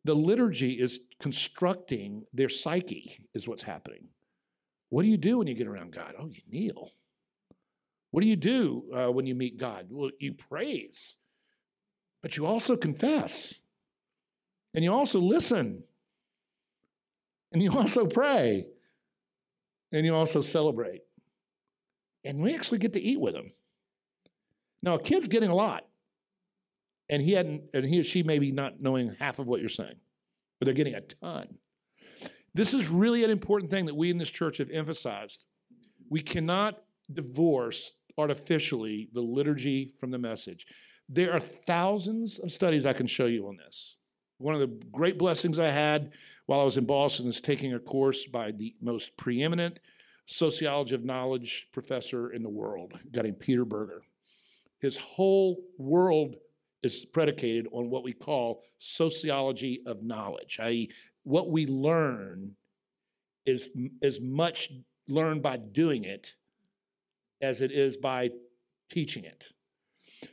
[0.04, 4.08] The liturgy is constructing their psyche, is what's happening.
[4.88, 6.14] What do you do when you get around God?
[6.18, 6.90] Oh, you kneel.
[8.10, 9.86] What do you do uh, when you meet God?
[9.88, 11.16] Well, you praise,
[12.22, 13.60] but you also confess,
[14.74, 15.84] and you also listen,
[17.52, 18.66] and you also pray,
[19.92, 21.02] and you also celebrate.
[22.24, 23.52] And we actually get to eat with him.
[24.82, 25.86] Now, a kid's getting a lot,
[27.08, 29.96] and he hadn't, and he or she maybe not knowing half of what you're saying,
[30.58, 31.58] but they're getting a ton.
[32.54, 35.44] This is really an important thing that we in this church have emphasized.
[36.08, 40.66] We cannot divorce artificially the liturgy from the message.
[41.08, 43.96] There are thousands of studies I can show you on this.
[44.38, 46.12] One of the great blessings I had
[46.46, 49.80] while I was in Boston is taking a course by the most preeminent
[50.30, 54.02] sociology of knowledge professor in the world, a guy named Peter Berger.
[54.78, 56.36] His whole world
[56.82, 60.90] is predicated on what we call sociology of knowledge, i.e.,
[61.24, 62.52] what we learn
[63.44, 63.68] is
[64.02, 64.70] as much
[65.08, 66.34] learned by doing it
[67.42, 68.30] as it is by
[68.88, 69.48] teaching it.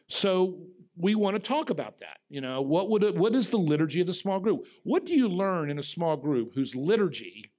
[0.07, 0.59] So
[0.95, 2.17] we want to talk about that.
[2.29, 4.67] You know, what would it, what is the liturgy of the small group?
[4.83, 7.51] What do you learn in a small group whose liturgy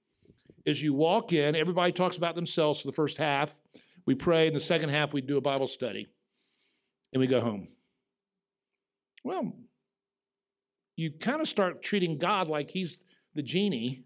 [0.65, 3.59] is you walk in, everybody talks about themselves for the first half,
[4.07, 6.09] we pray, in the second half we do a Bible study,
[7.13, 7.69] and we go home.
[9.25, 9.53] Well,
[10.97, 12.99] you kind of start treating God like he's
[13.35, 14.05] the genie.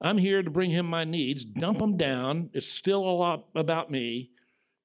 [0.00, 2.50] I'm here to bring him my needs, dump them down.
[2.52, 4.30] It's still a lot about me.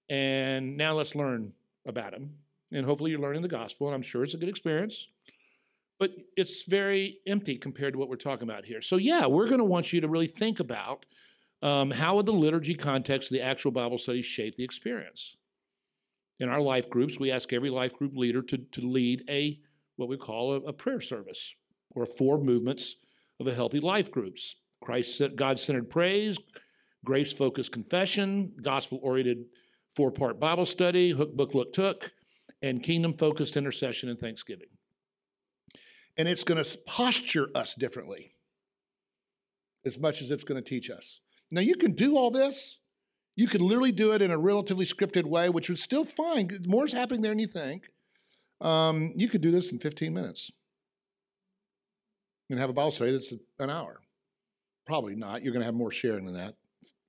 [0.09, 1.51] And now let's learn
[1.85, 2.35] about him.
[2.71, 5.07] And hopefully you're learning the gospel, and I'm sure it's a good experience.
[5.99, 8.81] But it's very empty compared to what we're talking about here.
[8.81, 11.05] So, yeah, we're going to want you to really think about
[11.61, 15.35] um, how would the liturgy context of the actual Bible study shape the experience.
[16.39, 19.59] In our life groups, we ask every life group leader to, to lead a
[19.97, 21.53] what we call a, a prayer service
[21.91, 22.95] or four movements
[23.41, 24.55] of a healthy life groups.
[24.81, 26.37] Christ, God centered praise,
[27.03, 29.45] grace focused confession, gospel oriented
[29.95, 32.09] four part Bible study, hook, book, look, took,
[32.61, 34.67] and kingdom focused intercession and thanksgiving.
[36.19, 38.33] And it's going to posture us differently
[39.85, 41.21] as much as it's going to teach us.
[41.51, 42.77] Now, you can do all this.
[43.35, 46.49] You could literally do it in a relatively scripted way, which would still fine.
[46.67, 47.89] More is happening there than you think.
[48.61, 50.51] Um, you could do this in 15 minutes
[52.49, 54.01] and have a Bible study that's an hour.
[54.85, 55.43] Probably not.
[55.43, 56.55] You're going to have more sharing than that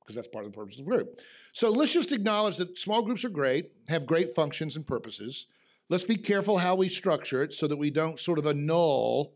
[0.00, 1.20] because that's part of the purpose of the group.
[1.52, 5.46] So let's just acknowledge that small groups are great, have great functions and purposes.
[5.90, 9.34] Let's be careful how we structure it so that we don't sort of annul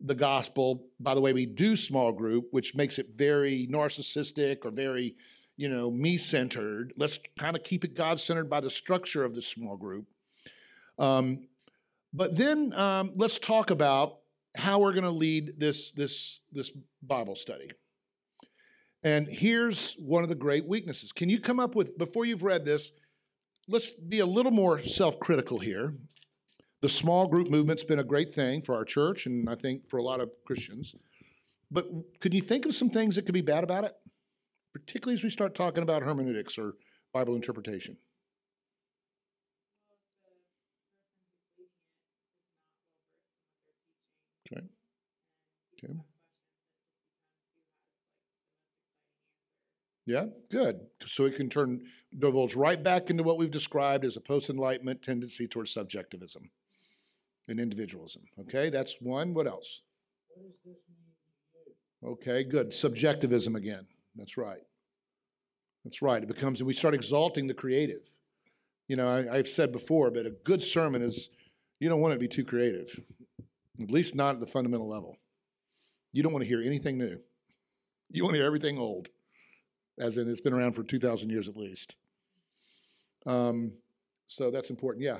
[0.00, 4.72] the gospel by the way we do small group, which makes it very narcissistic or
[4.72, 5.14] very,
[5.56, 6.92] you know, me centered.
[6.96, 10.06] Let's kind of keep it God centered by the structure of the small group.
[10.98, 11.46] Um,
[12.12, 14.18] but then um, let's talk about
[14.56, 16.72] how we're going to lead this, this, this
[17.04, 17.70] Bible study.
[19.04, 21.12] And here's one of the great weaknesses.
[21.12, 22.90] Can you come up with, before you've read this,
[23.68, 25.94] let's be a little more self critical here.
[26.82, 29.98] The small group movement's been a great thing for our church and I think for
[29.98, 30.94] a lot of Christians.
[31.70, 31.86] But
[32.20, 33.94] could you think of some things that could be bad about it?
[34.72, 36.74] Particularly as we start talking about hermeneutics or
[37.12, 37.96] Bible interpretation.
[44.52, 44.66] Okay.
[45.82, 45.94] Okay.
[50.06, 50.80] Yeah, good.
[51.06, 51.82] So it can turn
[52.18, 56.50] divulge right back into what we've described as a post-enlightenment tendency towards subjectivism
[57.48, 58.22] and individualism.
[58.40, 59.32] Okay, that's one.
[59.32, 59.82] What else?
[62.04, 62.72] Okay, good.
[62.72, 63.86] Subjectivism again.
[64.14, 64.60] That's right.
[65.84, 66.22] That's right.
[66.22, 68.06] It becomes, and we start exalting the creative.
[68.88, 71.30] You know, I, have said before, but a good sermon is,
[71.80, 73.00] you don't want it to be too creative,
[73.82, 75.16] at least not at the fundamental level.
[76.12, 77.18] You don't want to hear anything new.
[78.10, 79.08] You want to hear everything old,
[79.98, 81.96] as in it's been around for 2,000 years at least.
[83.26, 83.72] Um,
[84.28, 85.04] so that's important.
[85.04, 85.18] Yeah.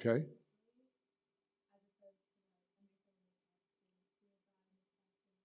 [0.00, 0.24] Okay.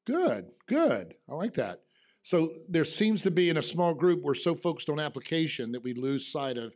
[0.05, 1.15] Good, good.
[1.29, 1.81] I like that.
[2.23, 5.83] So there seems to be in a small group, we're so focused on application that
[5.83, 6.75] we lose sight of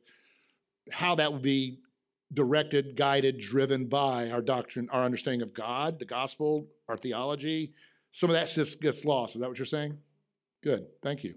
[0.91, 1.80] how that would be
[2.34, 7.74] directed, guided, driven by our doctrine, our understanding of God, the gospel, our theology.
[8.12, 9.36] Some of that just gets lost.
[9.36, 9.98] Is that what you're saying?
[10.63, 10.88] Good.
[11.02, 11.36] Thank you.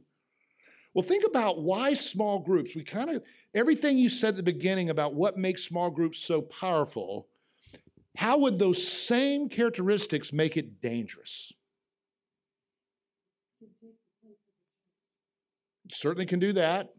[0.95, 2.75] Well, think about why small groups.
[2.75, 3.23] We kind of,
[3.55, 7.29] everything you said at the beginning about what makes small groups so powerful,
[8.17, 11.53] how would those same characteristics make it dangerous?
[15.93, 16.91] Certainly can do that.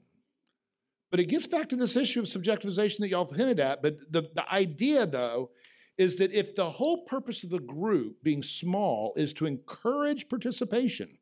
[1.11, 3.83] But it gets back to this issue of subjectivization that y'all hinted at.
[3.83, 5.51] But the, the idea, though,
[5.97, 11.17] is that if the whole purpose of the group being small is to encourage participation,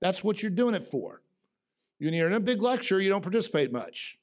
[0.00, 1.22] that's what you're doing it for.
[2.00, 4.18] When you're in a big lecture, you don't participate much.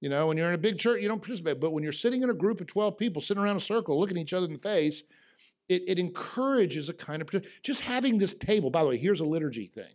[0.00, 1.60] You know, when you're in a big church, you don't participate.
[1.60, 4.16] But when you're sitting in a group of 12 people sitting around a circle, looking
[4.16, 5.02] each other in the face,
[5.68, 8.70] it, it encourages a kind of just having this table.
[8.70, 9.92] By the way, here's a liturgy thing.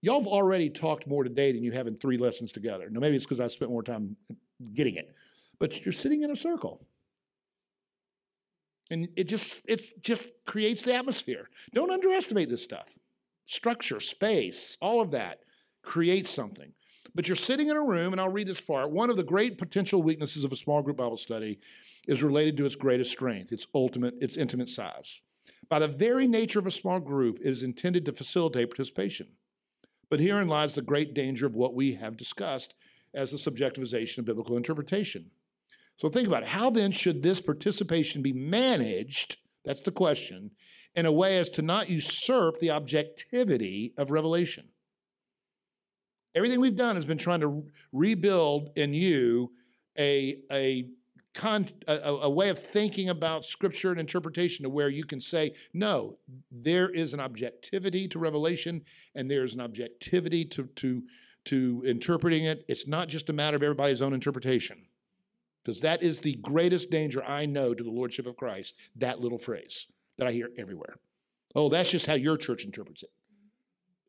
[0.00, 2.88] Y'all have already talked more today than you have in three lessons together.
[2.90, 4.16] Now, maybe it's because I spent more time
[4.74, 5.14] getting it,
[5.58, 6.86] but you're sitting in a circle.
[8.90, 11.48] And it just it's just creates the atmosphere.
[11.72, 12.98] Don't underestimate this stuff.
[13.46, 15.40] Structure, space, all of that
[15.82, 16.72] creates something.
[17.14, 18.88] But you're sitting in a room, and I'll read this far.
[18.88, 21.58] One of the great potential weaknesses of a small group Bible study
[22.06, 25.20] is related to its greatest strength, its ultimate, its intimate size.
[25.68, 29.26] By the very nature of a small group, it is intended to facilitate participation.
[30.12, 32.74] But herein lies the great danger of what we have discussed
[33.14, 35.30] as the subjectivization of biblical interpretation.
[35.96, 36.50] So think about it.
[36.50, 39.38] How then should this participation be managed?
[39.64, 40.50] That's the question
[40.94, 44.68] in a way as to not usurp the objectivity of revelation.
[46.34, 49.50] Everything we've done has been trying to rebuild in you
[49.98, 50.90] a, a,
[51.34, 55.54] con, a, a way of thinking about scripture and interpretation to where you can say,
[55.72, 56.18] no,
[56.50, 58.82] there is an objectivity to revelation
[59.14, 61.02] and there's an objectivity to, to,
[61.46, 62.64] to interpreting it.
[62.68, 64.86] It's not just a matter of everybody's own interpretation.
[65.62, 69.38] Because that is the greatest danger I know to the Lordship of Christ, that little
[69.38, 69.86] phrase
[70.18, 70.96] that I hear everywhere.
[71.54, 73.10] Oh, that's just how your church interprets it.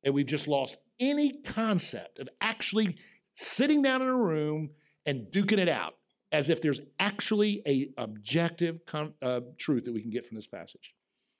[0.03, 2.97] And we've just lost any concept of actually
[3.33, 4.71] sitting down in a room
[5.05, 5.95] and duking it out
[6.33, 8.79] as if there's actually a objective
[9.21, 10.95] uh, truth that we can get from this passage.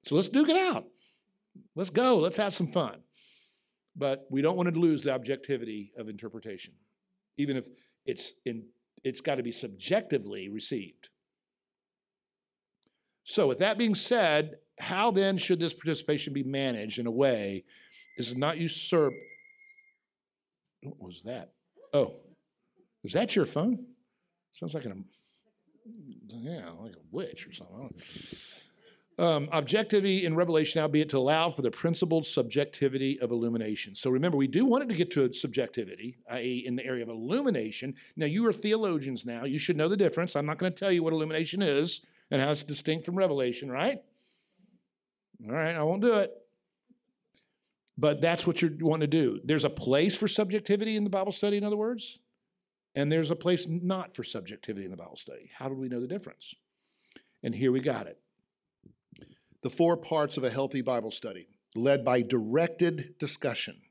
[0.06, 0.86] So let's duke it out.
[1.76, 2.18] Let's go.
[2.18, 3.02] Let's have some fun.
[3.96, 6.74] But we don't want to lose the objectivity of interpretation,
[7.38, 7.68] even if
[8.06, 8.66] it's in,
[9.04, 11.10] it's got to be subjectively received.
[13.24, 17.64] So, with that being said, how then should this participation be managed in a way
[18.18, 19.14] is not usurp?
[20.82, 21.54] What was that?
[21.94, 22.16] Oh,
[23.04, 23.86] is that your phone?
[24.54, 25.04] Sounds like an
[26.28, 27.92] yeah, like a witch or something.
[29.20, 33.94] Um, objectivity in Revelation, albeit to allow for the principled subjectivity of illumination.
[33.94, 37.04] So remember, we do want it to get to a subjectivity, i.e., in the area
[37.04, 37.96] of illumination.
[38.16, 39.44] Now, you are theologians now.
[39.44, 40.36] You should know the difference.
[40.36, 43.72] I'm not going to tell you what illumination is and how it's distinct from revelation,
[43.72, 44.00] right?
[45.48, 46.32] All right, I won't do it.
[47.98, 49.40] But that's what you're wanting to do.
[49.44, 52.18] There's a place for subjectivity in the Bible study, in other words,
[52.96, 55.50] and there's a place not for subjectivity in the Bible study.
[55.56, 56.54] How do we know the difference?
[57.42, 58.20] And here we got it.
[59.62, 63.82] The four parts of a healthy Bible study, led by directed discussion.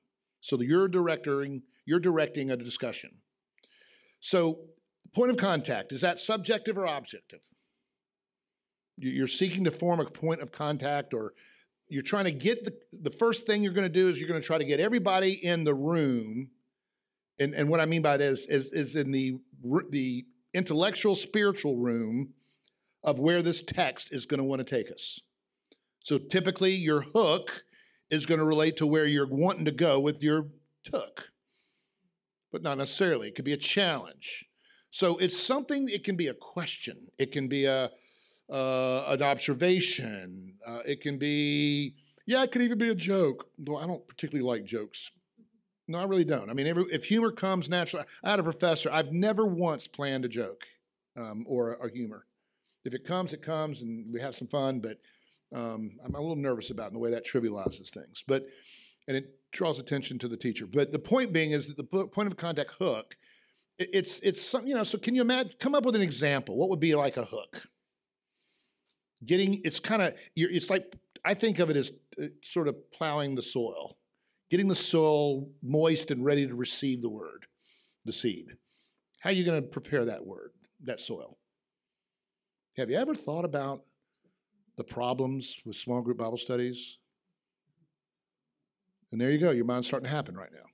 [0.41, 3.11] So you're directing, you're directing a discussion.
[4.21, 4.61] So,
[5.15, 7.41] point of contact, is that subjective or objective?
[8.99, 11.33] You're seeking to form a point of contact, or
[11.89, 14.41] you're trying to get the, the first thing you're going to do is you're going
[14.41, 16.51] to try to get everybody in the room.
[17.43, 19.39] And, and what I mean by that is, is, is in the,
[19.91, 20.25] the
[20.55, 22.35] intellectual, spiritual room
[23.03, 25.21] of where this text is going to want to take us.
[26.01, 27.65] So typically, your hook
[28.11, 30.47] is going to relate to where you're wanting to go with your
[30.85, 31.33] took,
[32.51, 33.29] but not necessarily.
[33.29, 34.47] It could be a challenge.
[34.91, 37.91] So it's something, it can be a question, it can be a,
[38.53, 40.55] uh, an observation.
[40.67, 41.95] Uh, it can be,
[42.27, 43.49] yeah, it could even be a joke.
[43.59, 45.11] Though I don't particularly like jokes.
[45.93, 46.51] No, I really don't.
[46.51, 48.91] I mean, every, if humor comes naturally, I had a professor.
[48.91, 50.65] I've never once planned a joke
[51.17, 52.27] um, or a, a, humor.
[52.85, 54.81] If it comes, it comes, and we have some fun.
[54.81, 54.99] But
[55.55, 58.25] um, I'm a little nervous about the way that trivializes things.
[58.27, 58.47] But
[59.07, 60.67] and it draws attention to the teacher.
[60.67, 63.17] But the point being is that the point of contact hook.
[63.79, 64.83] It, it's it's some you know.
[64.83, 65.53] So can you imagine?
[65.61, 66.57] Come up with an example.
[66.57, 67.63] What would be like a hook?
[69.25, 72.91] getting it's kind of you're it's like I think of it as uh, sort of
[72.91, 73.97] plowing the soil,
[74.53, 77.47] getting the soil moist and ready to receive the word,
[78.05, 78.53] the seed.
[79.19, 80.51] How are you going to prepare that word,
[80.85, 81.39] that soil?
[82.77, 83.83] Have you ever thought about
[84.77, 86.99] the problems with small group Bible studies?
[89.11, 90.69] And there you go, your mind's starting to happen right now.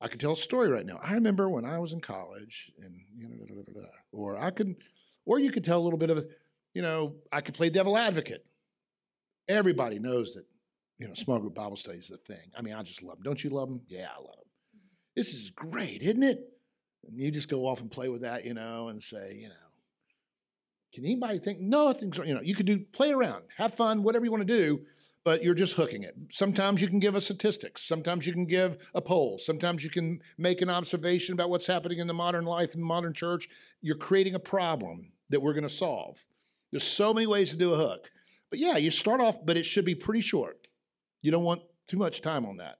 [0.00, 0.98] I could tell a story right now.
[1.00, 4.74] I remember when I was in college, and you know, or I could,
[5.24, 6.26] or you could tell a little bit of
[6.74, 8.44] you know, I could play devil advocate.
[9.48, 10.46] Everybody knows that,
[10.98, 12.50] you know, small group Bible study is a thing.
[12.56, 13.24] I mean, I just love them.
[13.24, 13.82] Don't you love them?
[13.88, 14.80] Yeah, I love them.
[15.16, 16.40] This is great, isn't it?
[17.06, 19.54] And you just go off and play with that, you know, and say, you know,
[20.94, 24.30] can anybody think nothing's, you know, you could do play around, have fun, whatever you
[24.30, 24.80] want to do,
[25.24, 26.14] but you're just hooking it.
[26.32, 27.86] Sometimes you can give a statistics.
[27.86, 29.38] Sometimes you can give a poll.
[29.38, 32.86] Sometimes you can make an observation about what's happening in the modern life in the
[32.86, 33.48] modern church.
[33.82, 36.24] You're creating a problem that we're going to solve.
[36.70, 38.10] There's so many ways to do a hook.
[38.50, 40.67] But yeah, you start off, but it should be pretty short.
[41.22, 42.76] You don't want too much time on that.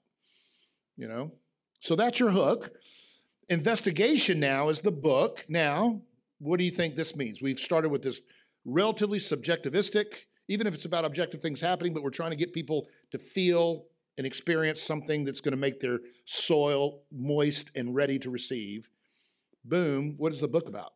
[0.97, 1.31] You know?
[1.79, 2.71] So that's your hook.
[3.49, 5.45] Investigation now is the book.
[5.49, 6.01] Now,
[6.39, 7.41] what do you think this means?
[7.41, 8.21] We've started with this
[8.65, 10.05] relatively subjectivistic,
[10.47, 13.85] even if it's about objective things happening, but we're trying to get people to feel
[14.17, 18.89] and experience something that's going to make their soil moist and ready to receive.
[19.63, 20.93] Boom, what is the book about?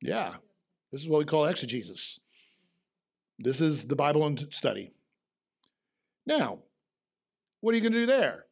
[0.00, 0.34] Yeah,
[0.90, 2.18] this is what we call exegesis.
[3.38, 4.92] This is the Bible and study.
[6.26, 6.58] Now,
[7.60, 8.46] what are you going to do there?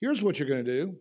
[0.00, 0.96] Here's what you're going to do.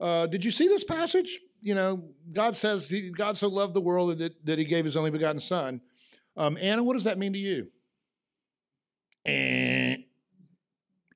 [0.00, 1.40] Uh, did you see this passage?
[1.62, 2.02] You know,
[2.32, 5.40] God says he, God so loved the world that, that he gave his only begotten
[5.40, 5.80] son.
[6.36, 7.68] Um, Anna, what does that mean to you?
[9.26, 10.04] And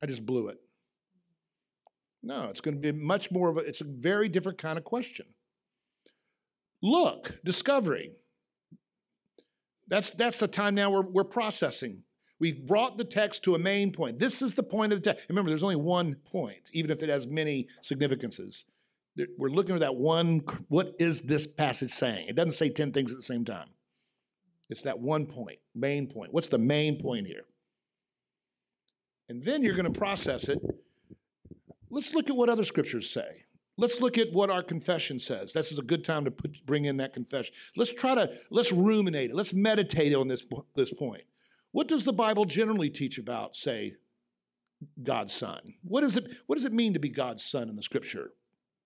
[0.02, 0.59] I just blew it.
[2.22, 4.84] No, it's going to be much more of a, it's a very different kind of
[4.84, 5.26] question.
[6.82, 8.12] Look, discovery.
[9.89, 12.03] That's that's the time now we're we're processing.
[12.41, 14.18] We've brought the text to a main point.
[14.18, 15.26] This is the point of the text.
[15.28, 18.64] Remember, there's only one point, even if it has many significances.
[19.39, 20.41] We're looking at that one.
[20.68, 22.26] What is this passage saying?
[22.28, 23.68] It doesn't say 10 things at the same time.
[24.68, 26.32] It's that one point, main point.
[26.32, 27.45] What's the main point here?
[29.28, 30.59] And then you're going to process it.
[31.91, 33.43] Let's look at what other scriptures say.
[33.77, 35.53] Let's look at what our confession says.
[35.53, 37.55] This is a good time to put, bring in that confession.
[37.77, 39.37] Let's try to let's ruminate it.
[39.37, 41.25] Let's meditate on this this point.
[41.72, 43.97] What does the Bible generally teach about, say,
[45.03, 45.75] God's Son?
[45.83, 48.33] What does it What does it mean to be God's Son in the Scripture?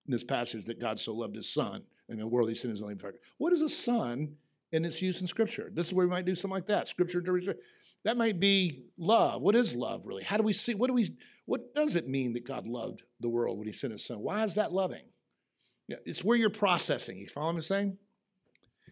[0.07, 2.81] In this passage that God so loved His Son, and the world He sent His
[2.81, 3.19] only begotten.
[3.37, 4.35] What is a son
[4.71, 5.69] in its use in Scripture?
[5.71, 6.87] This is where we might do something like that.
[6.87, 7.55] Scripture to
[8.03, 9.41] that might be love.
[9.41, 10.23] What is love really?
[10.23, 10.75] How do we see?
[10.75, 11.15] What do we?
[11.45, 14.19] What does it mean that God loved the world when He sent His Son?
[14.19, 15.03] Why is that loving?
[16.05, 17.17] It's where you're processing.
[17.17, 17.97] You follow what I'm saying?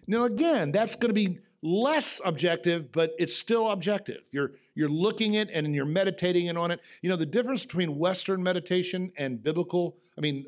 [0.08, 4.28] Now, again, that's going to be less objective, but it's still objective.
[4.32, 6.82] You're you're looking at it and you're meditating in on it.
[7.02, 9.98] You know, the difference between Western meditation and biblical.
[10.18, 10.46] I mean,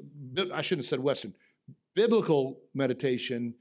[0.54, 1.34] I shouldn't have said Western.
[1.94, 3.54] Biblical meditation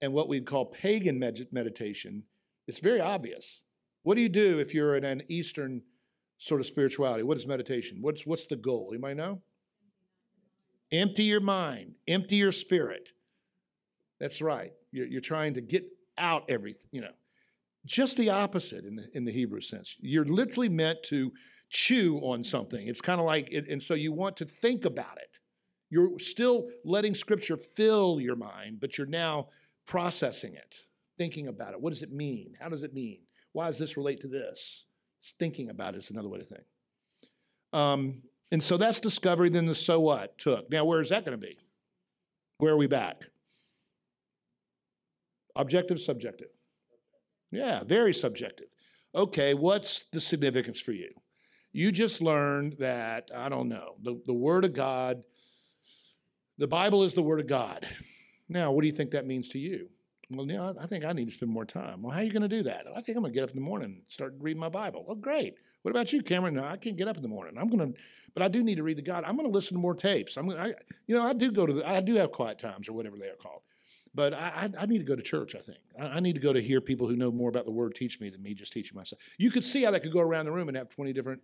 [0.00, 2.22] and what we'd call pagan med- meditation.
[2.66, 3.62] It's very obvious.
[4.04, 5.82] What do you do if you're in an Eastern
[6.38, 7.24] sort of spirituality?
[7.24, 7.98] What is meditation?
[8.00, 8.90] What's what's the goal?
[8.92, 9.42] Anybody know?
[10.92, 13.10] Empty your mind, empty your spirit.
[14.20, 14.72] That's right.
[14.92, 15.84] You're, you're trying to get
[16.18, 17.14] out everything, you know.
[17.84, 19.96] Just the opposite in the, in the Hebrew sense.
[20.00, 21.32] You're literally meant to
[21.68, 22.86] chew on something.
[22.86, 25.40] It's kind of like, and so you want to think about it.
[25.90, 29.48] You're still letting Scripture fill your mind, but you're now
[29.86, 30.76] processing it,
[31.18, 31.80] thinking about it.
[31.80, 32.54] What does it mean?
[32.58, 33.18] How does it mean?
[33.54, 34.84] Why does this relate to this?
[35.20, 36.64] It's thinking about it is another way to think.
[37.72, 39.48] Um, and so that's discovery.
[39.48, 40.70] Then the so what took.
[40.70, 41.56] Now, where is that going to be?
[42.58, 43.22] Where are we back?
[45.56, 46.48] Objective, subjective.
[47.52, 48.66] Yeah, very subjective.
[49.14, 51.10] Okay, what's the significance for you?
[51.72, 55.22] You just learned that, I don't know, the, the Word of God,
[56.58, 57.86] the Bible is the Word of God.
[58.48, 59.88] Now, what do you think that means to you?
[60.30, 62.02] Well, you know, I think I need to spend more time.
[62.02, 62.86] Well, how are you going to do that?
[62.88, 65.04] I think I'm going to get up in the morning and start reading my Bible.
[65.06, 65.54] Well, great.
[65.82, 66.54] What about you, Cameron?
[66.54, 67.58] No, I can't get up in the morning.
[67.58, 68.00] I'm going to,
[68.32, 69.24] but I do need to read the God.
[69.24, 70.36] I'm going to listen to more tapes.
[70.36, 70.74] I'm, I,
[71.06, 73.26] you know, I do go to the, I do have quiet times or whatever they
[73.26, 73.60] are called.
[74.14, 75.78] But I, I, I need to go to church, I think.
[76.00, 78.20] I, I need to go to hear people who know more about the word teach
[78.20, 79.20] me than me just teaching myself.
[79.36, 81.42] You could see how that could go around the room and have 20 different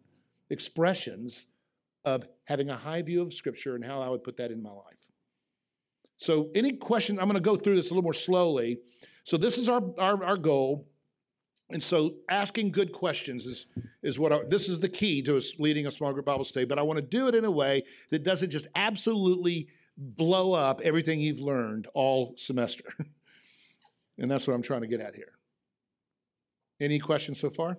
[0.48, 1.46] expressions
[2.04, 4.70] of having a high view of Scripture and how I would put that in my
[4.70, 5.09] life.
[6.20, 8.78] So, any question, I'm going to go through this a little more slowly.
[9.24, 10.86] So, this is our, our, our goal.
[11.70, 13.68] And so, asking good questions is,
[14.02, 16.66] is what this is the key to us leading a small group Bible study.
[16.66, 20.82] But I want to do it in a way that doesn't just absolutely blow up
[20.82, 22.84] everything you've learned all semester.
[24.18, 25.32] and that's what I'm trying to get at here.
[26.80, 27.78] Any questions so far?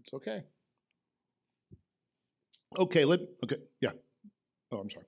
[0.00, 0.42] It's okay.
[2.78, 3.90] Okay, let okay, yeah.
[4.70, 5.06] Oh, I'm sorry.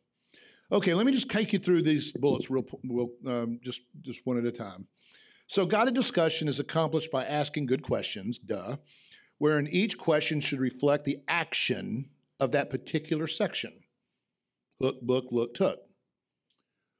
[0.73, 4.39] Okay, let me just take you through these bullets real, real um, just just one
[4.39, 4.89] at a time.
[5.47, 8.77] So, guided discussion is accomplished by asking good questions, duh,
[9.39, 12.09] wherein each question should reflect the action
[12.41, 13.73] of that particular section.
[14.81, 15.81] Hook, book, look, took.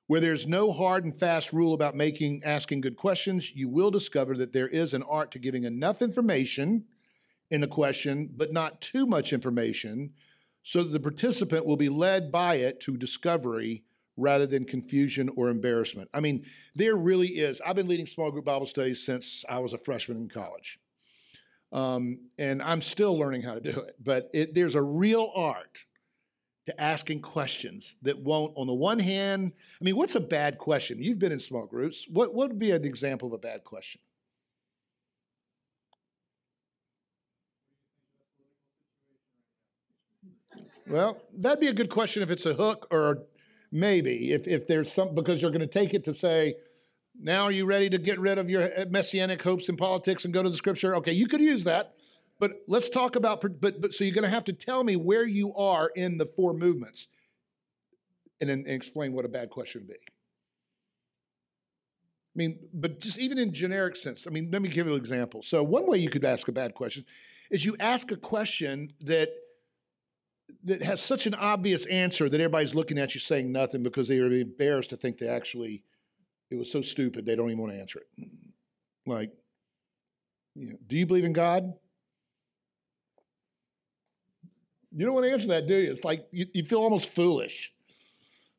[0.07, 4.37] Where there's no hard and fast rule about making asking good questions, you will discover
[4.37, 6.85] that there is an art to giving enough information
[7.51, 10.13] in the question, but not too much information,
[10.63, 13.85] so that the participant will be led by it to discovery
[14.17, 16.09] rather than confusion or embarrassment.
[16.13, 16.45] I mean,
[16.75, 17.61] there really is.
[17.65, 20.79] I've been leading small group Bible studies since I was a freshman in college.
[21.73, 25.87] Um, and I'm still learning how to do it, but it, there's a real art
[26.67, 31.03] to asking questions that won't, on the one hand, I mean, what's a bad question?
[31.03, 32.07] You've been in small groups.
[32.09, 34.01] What, what would be an example of a bad question?
[40.87, 43.25] Well, that'd be a good question if it's a hook or
[43.71, 46.57] maybe if, if there's some, because you're going to take it to say,
[47.21, 50.35] now are you ready to get rid of your eh, messianic hopes in politics and
[50.35, 50.97] go to the scripture?
[50.97, 51.95] Okay, you could use that.
[52.41, 55.25] But let's talk about, but, but so you're going to have to tell me where
[55.25, 57.07] you are in the four movements
[58.41, 59.95] and then explain what a bad question would be.
[62.35, 64.99] I mean, but just even in generic sense, I mean, let me give you an
[64.99, 65.43] example.
[65.43, 67.05] So one way you could ask a bad question
[67.51, 69.29] is you ask a question that
[70.65, 74.19] that has such an obvious answer that everybody's looking at you saying nothing because they
[74.19, 75.85] are embarrassed to think they actually
[76.51, 78.29] it was so stupid they don't even want to answer it.
[79.07, 79.33] Like,
[80.55, 81.73] you know, do you believe in God?
[84.95, 85.91] You don't want to answer that, do you?
[85.91, 87.73] It's like you, you feel almost foolish.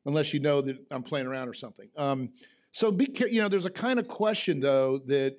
[0.06, 1.88] unless you know that I'm playing around or something.
[1.96, 2.30] Um,
[2.72, 5.36] so be you know, there's a kind of question though that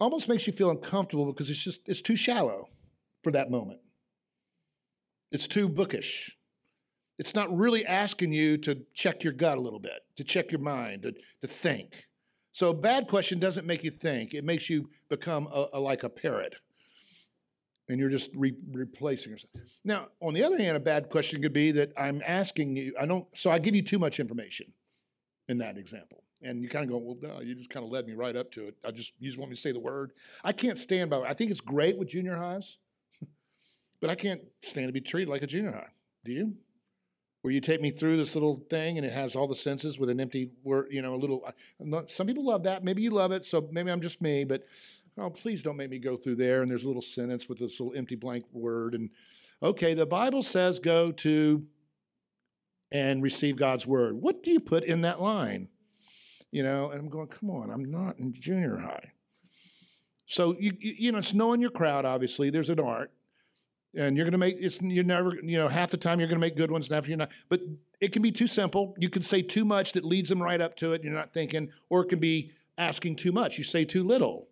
[0.00, 2.68] almost makes you feel uncomfortable because it's just it's too shallow
[3.22, 3.80] for that moment.
[5.32, 6.36] It's too bookish.
[7.18, 10.60] It's not really asking you to check your gut a little bit, to check your
[10.60, 11.12] mind, to,
[11.42, 12.04] to think.
[12.52, 14.34] So a bad question doesn't make you think.
[14.34, 16.56] It makes you become a, a, like a parrot.
[17.88, 19.52] And you're just re- replacing yourself.
[19.84, 23.06] Now, on the other hand, a bad question could be that I'm asking you, I
[23.06, 24.72] don't, so I give you too much information
[25.48, 26.24] in that example.
[26.42, 28.50] And you kind of go, well, no, you just kind of led me right up
[28.52, 28.74] to it.
[28.84, 30.12] I just, you just want me to say the word.
[30.44, 31.24] I can't stand by, it.
[31.26, 32.76] I think it's great with junior highs,
[34.00, 35.90] but I can't stand to be treated like a junior high.
[36.24, 36.54] Do you?
[37.46, 40.10] where you take me through this little thing and it has all the senses with
[40.10, 41.44] an empty word, you know, a little.
[41.46, 42.82] Uh, not, some people love that.
[42.82, 44.42] Maybe you love it, so maybe I'm just me.
[44.42, 44.64] But
[45.16, 46.62] oh, please don't make me go through there.
[46.62, 48.96] And there's a little sentence with this little empty blank word.
[48.96, 49.10] And
[49.62, 51.64] okay, the Bible says go to
[52.90, 54.20] and receive God's word.
[54.20, 55.68] What do you put in that line?
[56.50, 59.12] You know, and I'm going, come on, I'm not in junior high.
[60.26, 62.04] So you you know, it's knowing your crowd.
[62.04, 63.12] Obviously, there's an art
[63.96, 66.40] and you're going to make it's you're never you know half the time you're going
[66.40, 67.30] to make good ones and half you're not.
[67.48, 67.60] But
[68.00, 68.94] it can be too simple.
[68.98, 71.70] You can say too much that leads them right up to it you're not thinking
[71.88, 73.58] or it can be asking too much.
[73.58, 74.48] You say too little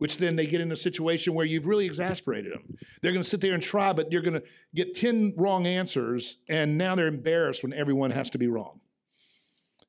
[0.00, 2.64] which then they get in a situation where you've really exasperated them.
[3.02, 4.42] They're going to sit there and try but you're going to
[4.74, 8.80] get 10 wrong answers and now they're embarrassed when everyone has to be wrong.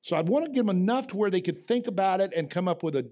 [0.01, 2.49] So i'd want to give them enough to where they could think about it and
[2.49, 3.09] come up with a,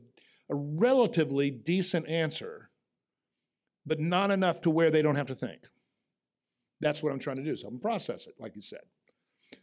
[0.50, 2.70] a relatively decent answer
[3.86, 5.62] but not enough to where they don't have to think
[6.82, 7.55] that's what I'm trying to do.
[7.55, 8.82] So I'm process it, like you said.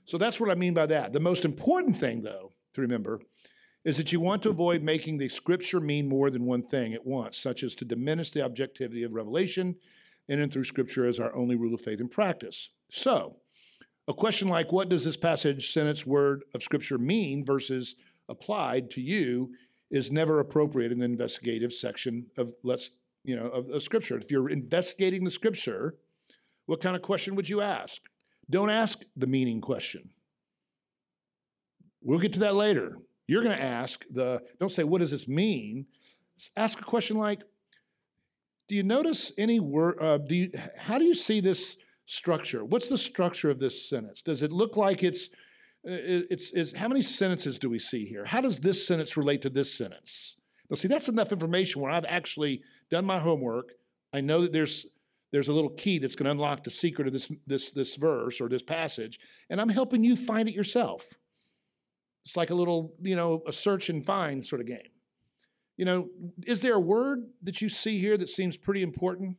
[0.05, 1.13] So that's what I mean by that.
[1.13, 3.21] The most important thing, though, to remember
[3.85, 7.07] is that you want to avoid making the scripture mean more than one thing at
[7.07, 9.77] once, such as to diminish the objectivity of revelation
[10.29, 12.71] in and through scripture as our only rule of faith and practice.
[12.91, 13.37] So,
[14.09, 17.97] a question like, what does this passage, sentence, word of scripture mean versus
[18.29, 19.53] applied to you
[19.91, 22.91] is never appropriate in the investigative section of let's,
[23.25, 24.17] you know, of, of scripture.
[24.17, 25.95] If you're investigating the scripture,
[26.67, 28.01] what kind of question would you ask?
[28.51, 30.11] Don't ask the meaning question.
[32.03, 32.99] We'll get to that later.
[33.27, 35.87] You're going to ask the, don't say, what does this mean?
[36.57, 37.41] Ask a question like,
[38.69, 42.65] do you notice any word, uh, do you, how do you see this structure?
[42.65, 44.23] What's the structure of this sentence?
[44.23, 45.29] Does it look like it's,
[45.89, 45.99] uh,
[46.31, 48.25] it's, it's, how many sentences do we see here?
[48.25, 50.37] How does this sentence relate to this sentence?
[50.71, 53.73] Now, see, that's enough information where I've actually done my homework.
[54.13, 54.87] I know that there's
[55.33, 58.41] there's a little key that's going to unlock the secret of this this this verse
[58.41, 59.19] or this passage
[59.51, 61.05] and i'm helping you find it yourself.
[62.25, 64.91] It's like a little you know a search and find sort of game.
[65.77, 66.09] You know
[66.45, 69.37] is there a word that you see here that seems pretty important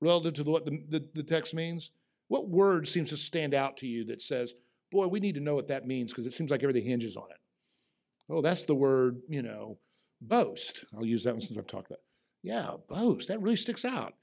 [0.00, 1.90] relative to what the, the, the text means?
[2.28, 4.54] What word seems to stand out to you that says
[4.90, 7.30] boy we need to know what that means because it seems like everything hinges on
[7.30, 7.38] it.
[8.30, 9.78] Oh that's the word you know
[10.20, 10.84] boast.
[10.96, 12.48] I'll use that one since i've talked about it.
[12.48, 13.28] yeah boast.
[13.28, 14.14] That really sticks out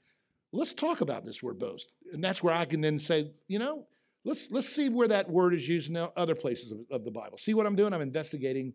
[0.52, 1.92] let's talk about this word boast.
[2.12, 3.86] And that's where I can then say, you know,
[4.24, 7.38] let's let's see where that word is used in other places of, of the Bible.
[7.38, 7.92] See what I'm doing?
[7.92, 8.74] I'm investigating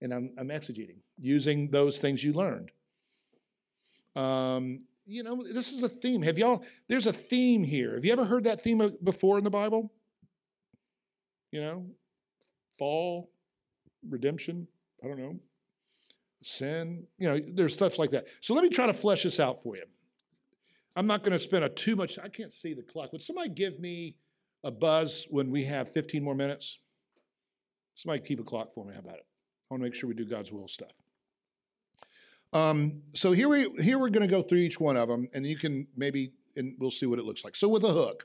[0.00, 2.70] and I'm, I'm exegeting using those things you learned.
[4.14, 6.22] Um, you know, this is a theme.
[6.22, 7.94] Have y'all, there's a theme here.
[7.94, 9.92] Have you ever heard that theme before in the Bible?
[11.52, 11.86] You know,
[12.78, 13.30] fall,
[14.08, 14.66] redemption,
[15.02, 15.38] I don't know,
[16.42, 18.26] sin, you know, there's stuff like that.
[18.40, 19.84] So let me try to flesh this out for you.
[20.96, 22.18] I'm not going to spend a too much.
[22.18, 23.12] I can't see the clock.
[23.12, 24.16] Would somebody give me
[24.64, 26.78] a buzz when we have 15 more minutes?
[27.94, 28.94] Somebody keep a clock for me.
[28.94, 29.26] How about it?
[29.70, 30.92] I want to make sure we do God's will stuff.
[32.52, 35.46] Um, so here we here we're going to go through each one of them, and
[35.46, 37.56] you can maybe and we'll see what it looks like.
[37.56, 38.24] So with a hook,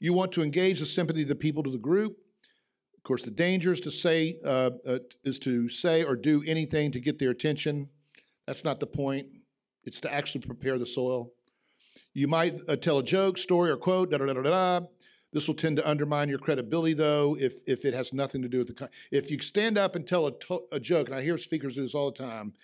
[0.00, 2.16] you want to engage the sympathy of the people to the group.
[2.96, 6.90] Of course, the danger is to say uh, uh, is to say or do anything
[6.92, 7.88] to get their attention.
[8.46, 9.28] That's not the point.
[9.84, 11.30] It's to actually prepare the soil.
[12.14, 14.86] You might uh, tell a joke, story, or quote, da da da da da.
[15.32, 18.58] This will tend to undermine your credibility, though, if if it has nothing to do
[18.58, 18.90] with the.
[19.12, 21.82] If you stand up and tell a, to- a joke, and I hear speakers do
[21.82, 22.54] this all the time,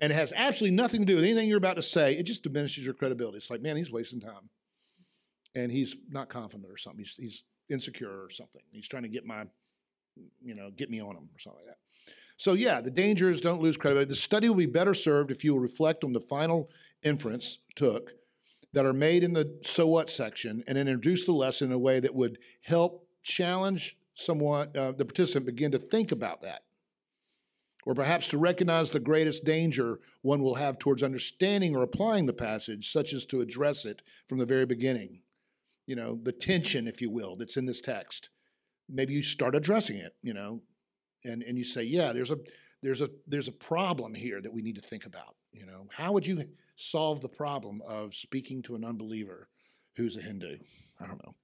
[0.00, 2.42] and it has absolutely nothing to do with anything you're about to say, it just
[2.42, 3.38] diminishes your credibility.
[3.38, 4.50] It's like, man, he's wasting time,
[5.54, 6.98] and he's not confident or something.
[6.98, 8.62] He's, he's insecure or something.
[8.70, 9.44] He's trying to get my,
[10.42, 11.78] you know, get me on him or something like that.
[12.36, 14.08] So yeah, the danger is don't lose credibility.
[14.08, 16.70] The study will be better served if you will reflect on the final
[17.02, 18.12] inference took
[18.72, 22.00] that are made in the so what section and introduce the lesson in a way
[22.00, 26.62] that would help challenge somewhat uh, the participant begin to think about that.
[27.86, 32.32] Or perhaps to recognize the greatest danger one will have towards understanding or applying the
[32.32, 35.22] passage such as to address it from the very beginning.
[35.86, 38.30] You know the tension if you will that's in this text.
[38.88, 40.60] Maybe you start addressing it, you know,
[41.24, 42.38] and and you say, yeah, there's a
[42.82, 45.34] there's a there's a problem here that we need to think about.
[45.52, 46.44] You know, how would you
[46.76, 49.48] solve the problem of speaking to an unbeliever
[49.96, 50.58] who's a Hindu?
[51.00, 51.34] I don't know.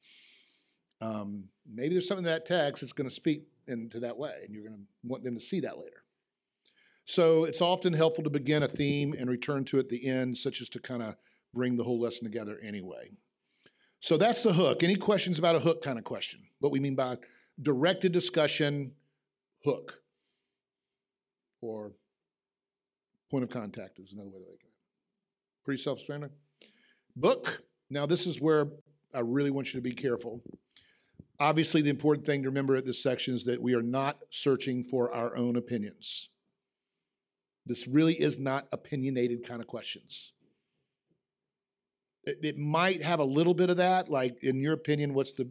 [1.01, 4.55] Um, maybe there's something in that text that's going to speak into that way, and
[4.55, 6.03] you're going to want them to see that later.
[7.05, 10.37] So it's often helpful to begin a theme and return to it at the end,
[10.37, 11.17] such as to kind of
[11.55, 13.11] bring the whole lesson together anyway.
[14.01, 14.83] So that's the hook.
[14.83, 16.41] Any questions about a hook kind of question?
[16.61, 17.19] What we mean by
[17.63, 18.93] directed discussion
[19.65, 19.95] hook
[21.61, 21.93] or
[23.31, 25.65] point of contact is another way to look at it.
[25.65, 26.33] Pretty self explanatory.
[27.17, 27.63] Book.
[27.89, 28.67] Now, this is where
[29.15, 30.43] I really want you to be careful.
[31.39, 34.83] Obviously, the important thing to remember at this section is that we are not searching
[34.83, 36.31] for our own opinions.
[37.67, 40.33] This really is not opinionated kind of questions.
[42.25, 45.51] It, it might have a little bit of that, like in your opinion, what's the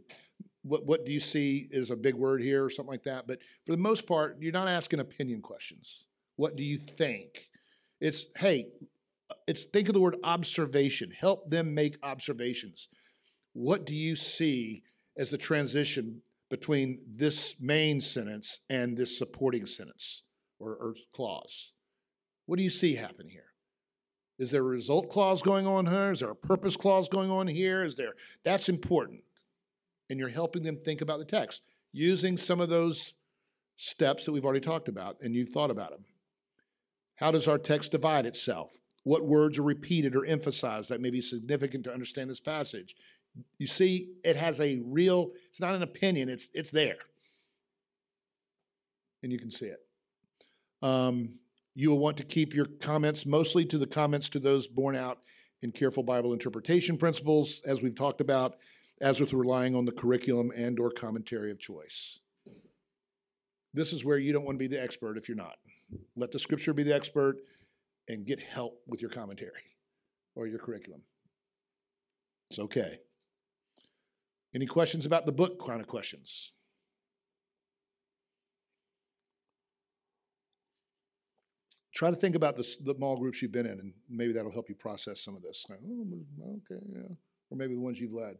[0.63, 3.27] what what do you see is a big word here or something like that.
[3.27, 6.05] But for the most part, you're not asking opinion questions.
[6.37, 7.47] What do you think?
[8.05, 8.67] It's hey,
[9.47, 11.09] it's think of the word observation.
[11.09, 12.87] Help them make observations.
[13.53, 14.83] What do you see
[15.17, 20.21] as the transition between this main sentence and this supporting sentence
[20.59, 21.73] or, or clause?
[22.45, 23.47] What do you see happen here?
[24.37, 26.11] Is there a result clause going on here?
[26.11, 27.83] Is there a purpose clause going on here?
[27.83, 29.21] Is there that's important.
[30.11, 33.15] And you're helping them think about the text using some of those
[33.77, 36.05] steps that we've already talked about and you've thought about them.
[37.15, 38.79] How does our text divide itself?
[39.03, 42.95] What words are repeated or emphasized that may be significant to understand this passage?
[43.57, 46.97] You see, it has a real, it's not an opinion, it's it's there.
[49.23, 49.79] And you can see it.
[50.81, 51.35] Um,
[51.73, 55.19] you will want to keep your comments mostly to the comments to those borne out
[55.61, 58.57] in careful Bible interpretation principles, as we've talked about,
[59.01, 62.19] as with relying on the curriculum and or commentary of choice.
[63.73, 65.57] This is where you don't want to be the expert if you're not.
[66.15, 67.37] Let the scripture be the expert
[68.07, 69.63] and get help with your commentary
[70.35, 71.01] or your curriculum.
[72.49, 72.99] It's okay.
[74.53, 76.51] Any questions about the book kind of questions?
[81.93, 84.75] Try to think about the, small groups you've been in, and maybe that'll help you
[84.75, 85.65] process some of this.
[85.71, 87.15] Oh, okay, yeah.
[87.49, 88.35] Or maybe the ones you've led.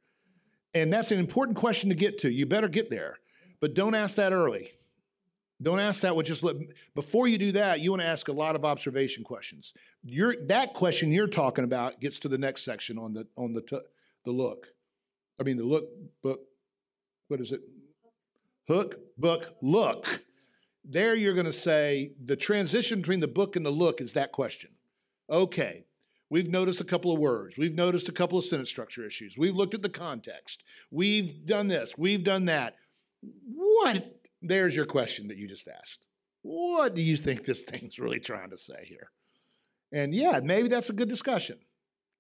[0.74, 2.30] And that's an important question to get to.
[2.30, 3.18] You better get there,
[3.61, 4.70] but don't ask that early.
[5.62, 6.57] Don't ask that with just let,
[6.95, 9.72] before you do that, you want to ask a lot of observation questions.
[10.03, 13.62] Your that question you're talking about gets to the next section on the on the
[13.62, 13.78] t-
[14.24, 14.66] the look.
[15.40, 15.84] I mean the look
[16.22, 16.40] book.
[17.28, 17.62] What is it?
[18.66, 20.22] Hook, book, look.
[20.85, 24.32] There you're going to say the transition between the book and the look is that
[24.32, 24.70] question.
[25.30, 25.87] Okay,
[26.28, 27.57] we've noticed a couple of words.
[27.57, 29.39] We've noticed a couple of sentence structure issues.
[29.39, 30.62] We've looked at the context.
[30.91, 31.95] We've done this.
[31.97, 32.76] We've done that.
[33.47, 34.20] What?
[34.43, 36.07] There's your question that you just asked.
[36.43, 39.11] What do you think this thing's really trying to say here?
[39.93, 41.59] And yeah, maybe that's a good discussion.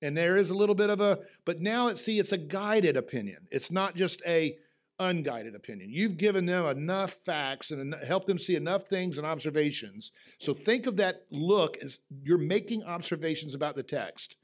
[0.00, 2.96] And there is a little bit of a, but now it's see, it's a guided
[2.96, 3.46] opinion.
[3.50, 4.56] It's not just a
[4.98, 5.90] unguided opinion.
[5.90, 10.12] You've given them enough facts and en- helped them see enough things and observations.
[10.38, 14.36] So think of that look as you're making observations about the text.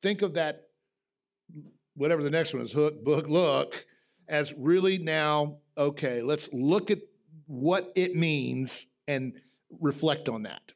[0.00, 0.68] Think of that,
[1.94, 3.84] whatever the next one is, hook, book, look,
[4.28, 7.00] as really now, okay, let's look at
[7.46, 9.32] what it means and
[9.80, 10.72] reflect on that.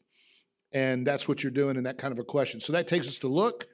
[0.73, 2.61] And that's what you're doing in that kind of a question.
[2.61, 3.67] So that takes us to look.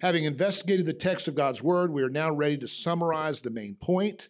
[0.00, 3.74] Having investigated the text of God's word, we are now ready to summarize the main
[3.74, 4.28] point.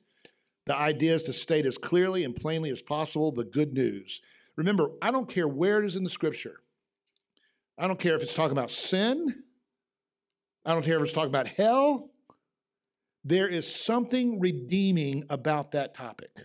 [0.68, 4.20] The idea is to state as clearly and plainly as possible the good news.
[4.54, 6.60] Remember, I don't care where it is in the scripture.
[7.78, 9.34] I don't care if it's talking about sin.
[10.66, 12.10] I don't care if it's talking about hell.
[13.24, 16.36] There is something redeeming about that topic.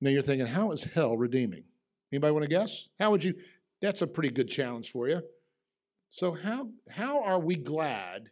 [0.00, 1.64] Now you're thinking, how is hell redeeming?
[2.10, 2.88] Anybody want to guess?
[2.98, 3.34] How would you?
[3.82, 5.20] That's a pretty good challenge for you.
[6.08, 8.30] So how how are we glad?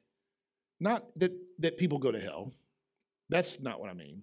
[0.81, 2.55] Not that that people go to hell.
[3.29, 4.23] That's not what I mean.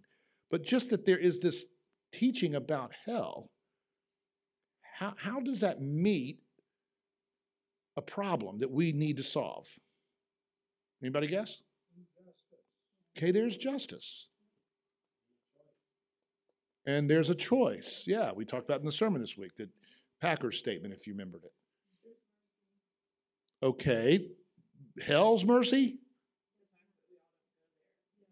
[0.52, 1.66] But just that there is this
[2.12, 3.50] teaching about hell.
[4.98, 6.40] How how does that meet
[7.98, 9.68] a problem that we need to solve?
[11.02, 11.62] Anybody guess?
[13.18, 14.28] Okay, there's justice.
[16.86, 18.04] And there's a choice.
[18.06, 19.70] Yeah, we talked about in the sermon this week that
[20.22, 21.54] Packer's statement, if you remembered it.
[23.64, 24.28] Okay.
[25.04, 25.98] Hell's mercy?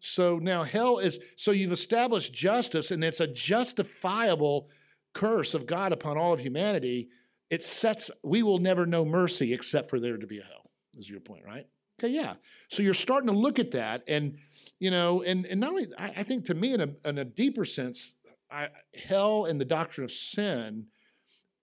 [0.06, 4.68] So now hell is, so you've established justice and it's a justifiable
[5.14, 7.08] curse of God upon all of humanity.
[7.48, 11.08] It sets, we will never know mercy except for there to be a hell, is
[11.08, 11.66] your point, right?
[11.98, 12.34] Okay, yeah.
[12.68, 14.36] So you're starting to look at that and,
[14.78, 17.24] you know, and, and not only, I, I think to me in a, in a
[17.24, 18.18] deeper sense,
[18.50, 18.68] I,
[19.08, 20.84] hell and the doctrine of sin,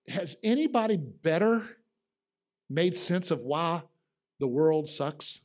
[0.07, 1.61] has anybody better
[2.71, 3.83] made sense of why
[4.39, 5.41] the world sucks?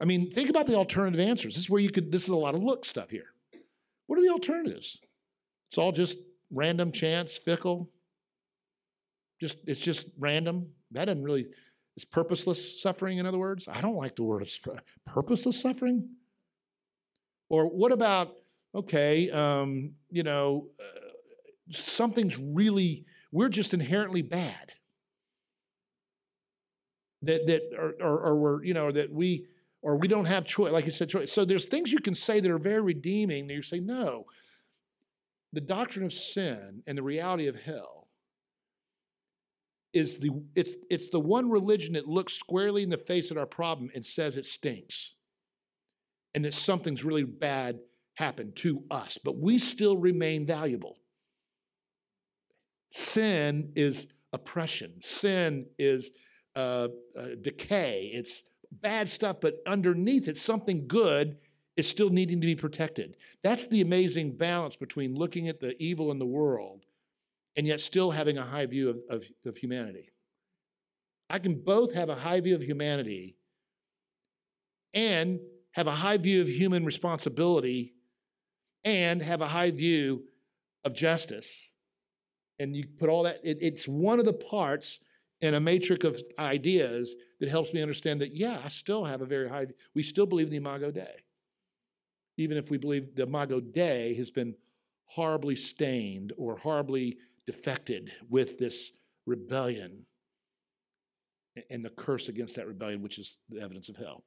[0.00, 1.54] I mean, think about the alternative answers.
[1.54, 3.32] This is where you could, this is a lot of look stuff here.
[4.06, 5.00] What are the alternatives?
[5.68, 6.18] It's all just
[6.50, 7.90] random chance, fickle.
[9.40, 10.68] Just it's just random.
[10.92, 11.46] That doesn't really
[11.96, 13.68] it's purposeless suffering, in other words.
[13.68, 14.50] I don't like the word of
[15.06, 16.10] purposeless suffering.
[17.48, 18.34] Or what about,
[18.74, 21.00] okay, um, you know, uh,
[21.70, 24.72] something's really, we're just inherently bad.
[27.22, 29.46] That, that or, or, or we're, you know, that we,
[29.86, 31.30] or we don't have choice, like you said, choice.
[31.30, 34.24] So there's things you can say that are very redeeming that you say, no.
[35.52, 38.08] The doctrine of sin and the reality of hell
[39.92, 43.46] is the it's it's the one religion that looks squarely in the face at our
[43.46, 45.14] problem and says it stinks.
[46.34, 47.78] And that something's really bad
[48.16, 50.96] happened to us, but we still remain valuable.
[52.90, 54.94] Sin is oppression.
[55.00, 56.10] Sin is
[56.56, 58.10] uh, uh, decay.
[58.12, 58.42] It's
[58.80, 61.38] bad stuff, but underneath it, something good
[61.76, 63.16] is still needing to be protected.
[63.42, 66.84] That's the amazing balance between looking at the evil in the world
[67.56, 70.10] and yet still having a high view of, of, of humanity.
[71.28, 73.36] I can both have a high view of humanity
[74.94, 75.40] and
[75.72, 77.94] have a high view of human responsibility
[78.84, 80.24] and have a high view
[80.84, 81.74] of justice.
[82.58, 85.00] And you put all that, it, it's one of the parts
[85.40, 89.26] in a matrix of ideas that helps me understand that, yeah, I still have a
[89.26, 91.22] very high, we still believe in the Imago Dei.
[92.38, 94.54] Even if we believe the Imago Dei has been
[95.04, 98.92] horribly stained or horribly defected with this
[99.26, 100.04] rebellion
[101.70, 104.24] and the curse against that rebellion, which is the evidence of hell.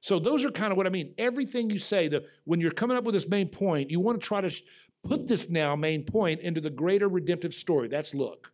[0.00, 1.14] So those are kind of what I mean.
[1.18, 4.26] Everything you say, that when you're coming up with this main point, you want to
[4.26, 4.62] try to
[5.04, 7.88] put this now main point into the greater redemptive story.
[7.88, 8.51] That's look.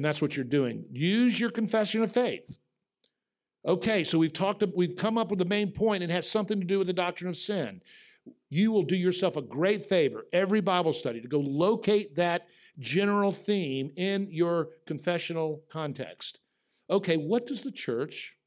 [0.00, 0.86] And that's what you're doing.
[0.90, 2.56] Use your confession of faith.
[3.66, 6.02] Okay, so we've talked, we've come up with the main point.
[6.02, 7.82] It has something to do with the doctrine of sin.
[8.48, 12.46] You will do yourself a great favor every Bible study to go locate that
[12.78, 16.40] general theme in your confessional context.
[16.88, 18.38] Okay, what does the church,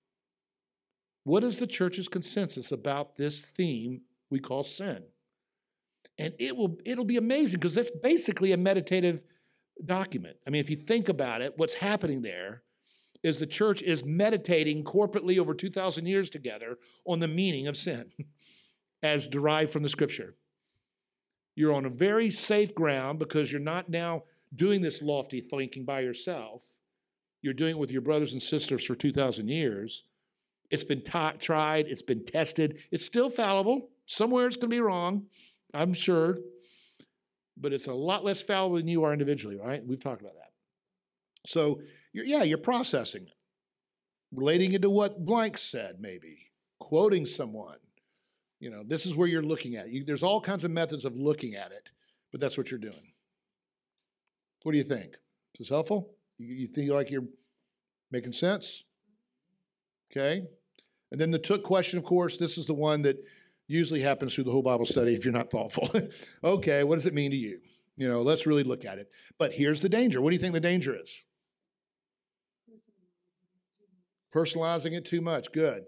[1.24, 4.02] what is the church's consensus about this theme
[4.32, 5.04] we call sin?
[6.18, 9.24] And it will it'll be amazing because that's basically a meditative
[9.86, 10.38] document.
[10.46, 12.64] I mean, if you think about it, what's happening there
[13.24, 18.12] is the church is meditating corporately over 2,000 years together on the meaning of sin
[19.04, 20.36] as derived from the scripture.
[21.56, 24.24] You're on a very safe ground because you're not now
[24.56, 26.64] doing this lofty thinking by yourself.
[27.42, 30.04] You're doing it with your brothers and sisters for 2,000 years.
[30.72, 33.90] It's been t- tried, it's been tested, it's still fallible.
[34.06, 35.28] Somewhere it's going to be wrong,
[35.74, 36.38] I'm sure
[37.58, 39.86] but it's a lot less fallible than you are individually, right?
[39.86, 40.52] We've talked about that.
[41.46, 41.82] So,
[42.14, 43.34] you're, yeah, you're processing it,
[44.32, 47.78] relating it to what blank said, maybe quoting someone.
[48.60, 49.90] You know, this is where you're looking at.
[49.90, 51.92] You, there's all kinds of methods of looking at it,
[52.32, 53.12] but that's what you're doing.
[54.64, 55.14] What do you think?
[55.54, 56.12] Is this helpful?
[56.38, 57.28] You, you think like you're
[58.12, 58.86] making sense?
[60.12, 60.44] Okay.
[61.12, 63.18] And then the took question, of course, this is the one that
[63.68, 65.90] usually happens through the whole Bible study if you're not thoughtful.
[66.44, 67.60] okay, what does it mean to you?
[67.96, 69.10] You know, let's really look at it.
[69.38, 70.22] But here's the danger.
[70.22, 71.26] What do you think the danger is?
[74.34, 75.52] Personalizing it too much.
[75.52, 75.84] Good.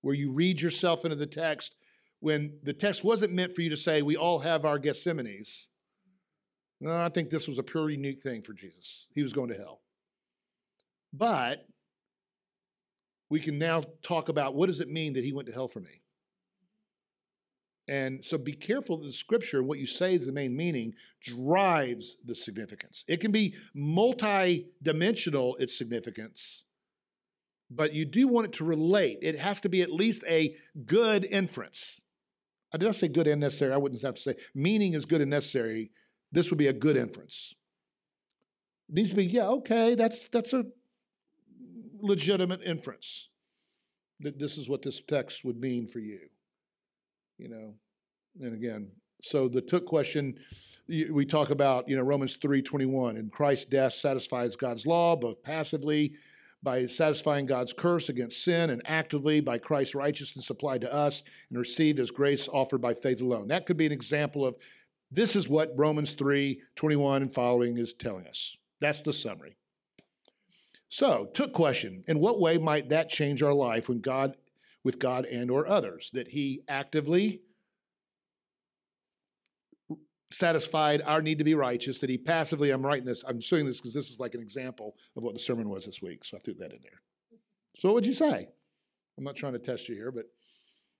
[0.00, 1.76] Where you read yourself into the text
[2.20, 5.66] when the text wasn't meant for you to say, we all have our Gethsemanes.
[6.80, 9.06] No, I think this was a pure unique thing for Jesus.
[9.14, 9.80] He was going to hell.
[11.12, 11.66] But
[13.30, 15.80] we can now talk about what does it mean that he went to hell for
[15.80, 16.02] me?
[17.88, 22.16] And so be careful that the scripture, what you say is the main meaning, drives
[22.24, 23.04] the significance.
[23.06, 26.64] It can be multi dimensional, its significance,
[27.70, 29.18] but you do want it to relate.
[29.22, 32.00] It has to be at least a good inference.
[32.00, 32.02] Uh,
[32.74, 33.72] I did not say good and necessary.
[33.72, 35.92] I wouldn't have to say meaning is good and necessary.
[36.32, 37.54] This would be a good inference.
[38.88, 40.64] It needs to be, yeah, okay, that's that's a
[42.00, 43.28] legitimate inference.
[44.20, 46.18] That this is what this text would mean for you
[47.38, 47.74] you know
[48.40, 48.90] and again
[49.22, 50.34] so the took question
[50.88, 55.42] we talk about you know romans 3 21 and christ's death satisfies god's law both
[55.42, 56.14] passively
[56.62, 61.58] by satisfying God's curse against sin and actively by Christ's righteousness applied to us and
[61.58, 63.46] received as grace offered by faith alone.
[63.46, 64.56] That could be an example of
[65.12, 68.56] this is what Romans 3 21 and following is telling us.
[68.80, 69.56] That's the summary.
[70.88, 74.36] So, took question, in what way might that change our life when God
[74.86, 77.42] with God and or others that he actively
[80.30, 83.80] satisfied our need to be righteous, that he passively, I'm writing this, I'm showing this
[83.80, 86.24] because this is like an example of what the sermon was this week.
[86.24, 87.02] So I threw that in there.
[87.74, 88.48] So what would you say?
[89.18, 90.26] I'm not trying to test you here, but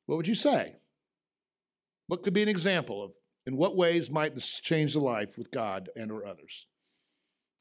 [0.07, 0.74] what would you say?
[2.09, 3.12] What could be an example of
[3.47, 6.66] in what ways might this change the life with God and or others?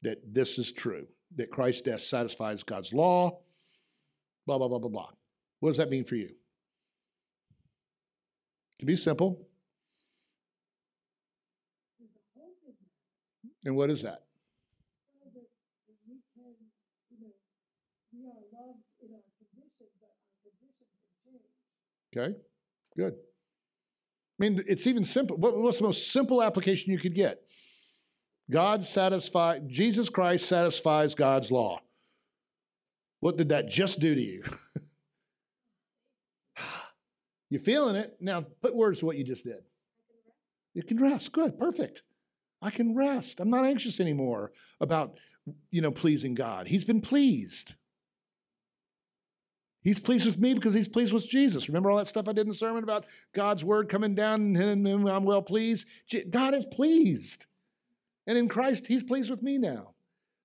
[0.02, 1.06] That this is true,
[1.36, 3.38] that Christ's death satisfies God's law,
[4.44, 5.10] blah, blah, blah, blah, blah.
[5.66, 6.26] What does that mean for you?
[6.26, 6.36] It
[8.78, 9.48] can be simple.
[13.64, 14.22] And what is that?
[22.16, 22.36] Okay,
[22.96, 23.14] good.
[23.14, 23.16] I
[24.38, 25.36] mean, it's even simple.
[25.36, 27.40] What's the most simple application you could get?
[28.48, 31.80] God satisfies, Jesus Christ satisfies God's law.
[33.18, 34.44] What did that just do to you?
[37.50, 38.16] You're feeling it.
[38.20, 39.62] Now put words to what you just did.
[40.74, 41.32] You can rest.
[41.32, 42.02] Good, perfect.
[42.60, 43.40] I can rest.
[43.40, 45.18] I'm not anxious anymore about,
[45.70, 46.66] you know, pleasing God.
[46.66, 47.74] He's been pleased.
[49.82, 51.68] He's pleased with me because he's pleased with Jesus.
[51.68, 54.88] Remember all that stuff I did in the sermon about God's word coming down and
[55.08, 55.86] I'm well pleased?
[56.30, 57.46] God is pleased.
[58.26, 59.94] And in Christ, he's pleased with me now.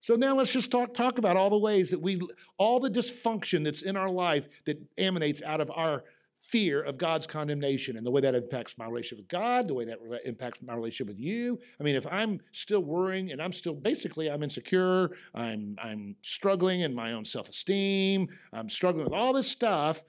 [0.02, 2.22] So now let's just talk, talk about all the ways that we,
[2.58, 6.04] all the dysfunction that's in our life that emanates out of our
[6.42, 9.86] fear of God's condemnation and the way that impacts my relationship with God, the way
[9.86, 11.60] that impacts my relationship with you.
[11.80, 16.82] I mean, if I'm still worrying and I'm still basically I'm insecure, I'm I'm struggling
[16.82, 20.04] in my own self-esteem, I'm struggling with all this stuff,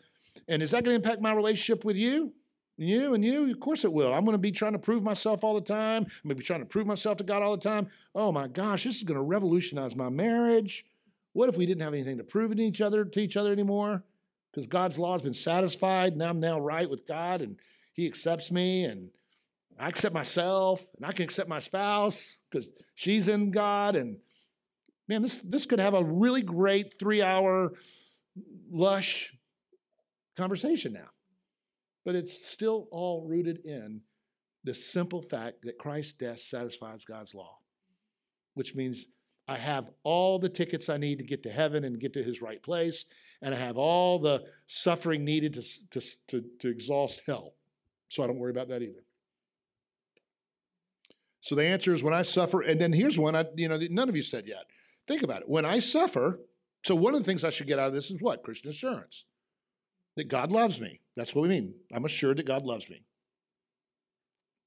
[0.49, 2.33] and is that going to impact my relationship with you?
[2.79, 4.13] You and you, of course it will.
[4.13, 6.05] I'm going to be trying to prove myself all the time.
[6.05, 7.87] I'm going to be trying to prove myself to God all the time.
[8.15, 10.87] Oh my gosh, this is going to revolutionize my marriage.
[11.35, 14.03] What if we didn't have anything to prove to each other to each other anymore?
[14.53, 17.57] Because God's law has been satisfied and I'm now right with God and
[17.95, 19.09] He accepts me and
[19.79, 23.97] I accept myself and I can accept my spouse because she's in God.
[23.97, 24.19] And
[25.09, 27.73] man, this, this could have a really great three hour,
[28.71, 29.35] lush
[30.37, 31.09] conversation now.
[32.05, 34.03] But it's still all rooted in
[34.65, 37.59] the simple fact that Christ's death satisfies God's law,
[38.55, 39.07] which means
[39.53, 42.41] I have all the tickets I need to get to heaven and get to his
[42.41, 43.05] right place,
[43.43, 47.53] and I have all the suffering needed to, to, to, to exhaust hell.
[48.09, 49.05] So I don't worry about that either.
[51.43, 54.09] So the answer is when I suffer, and then here's one I, you know, none
[54.09, 54.65] of you said yet.
[55.07, 55.49] Think about it.
[55.51, 56.39] When I suffer,
[56.83, 58.43] so one of the things I should get out of this is what?
[58.43, 59.27] Christian assurance.
[60.17, 61.01] That God loves me.
[61.15, 61.75] That's what we mean.
[61.93, 63.05] I'm assured that God loves me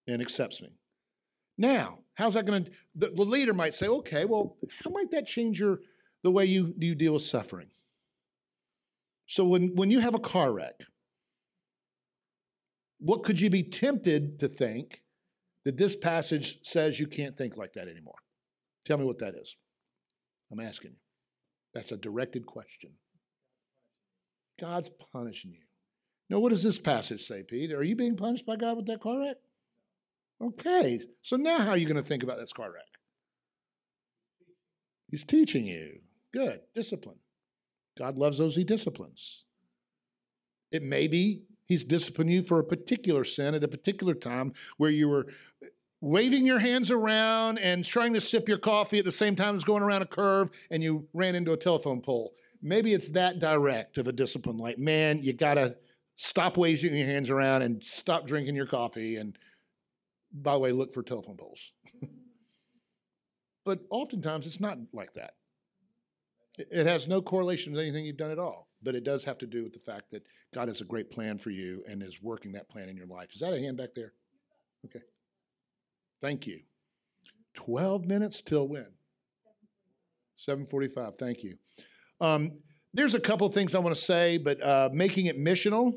[0.07, 0.69] and accepts me.
[1.57, 2.72] Now, how's that going to?
[2.95, 5.80] The, the leader might say, okay, well, how might that change your
[6.24, 7.68] the way you you deal with suffering?
[9.28, 10.82] So when when you have a car wreck,
[12.99, 15.01] what could you be tempted to think
[15.63, 18.16] that this passage says you can't think like that anymore?
[18.86, 19.57] Tell me what that is.
[20.51, 20.97] I'm asking you.
[21.74, 22.91] That's a directed question.
[24.59, 25.61] God's punishing you.
[26.30, 27.74] Now, what does this passage say, Pete?
[27.74, 29.38] Are you being punished by God with that car wreck?
[30.41, 32.83] Okay, so now how are you going to think about this car wreck?
[35.09, 35.99] He's teaching you.
[36.33, 37.19] Good, discipline.
[37.97, 39.45] God loves those he disciplines.
[40.71, 44.89] It may be he's disciplining you for a particular sin at a particular time where
[44.89, 45.27] you were
[46.01, 49.63] waving your hands around and trying to sip your coffee at the same time as
[49.63, 52.33] going around a curve and you ran into a telephone pole.
[52.61, 55.77] Maybe it's that direct of a discipline, like, man, you got to
[56.15, 59.38] stop waving your hands around and stop drinking your coffee and
[60.36, 61.71] by the way, look for telephone poles.
[63.65, 65.31] but oftentimes it's not like that.
[66.57, 69.47] It has no correlation with anything you've done at all, but it does have to
[69.47, 70.23] do with the fact that
[70.53, 73.33] God has a great plan for you and is working that plan in your life.
[73.33, 74.13] Is that a hand back there?
[74.86, 75.01] Okay.
[76.21, 76.61] Thank you.
[77.55, 78.88] 12 minutes till when?
[80.38, 81.17] 745.
[81.17, 81.55] Thank you.
[82.21, 82.59] Um,
[82.93, 85.93] there's a couple things I want to say, but uh, making it missional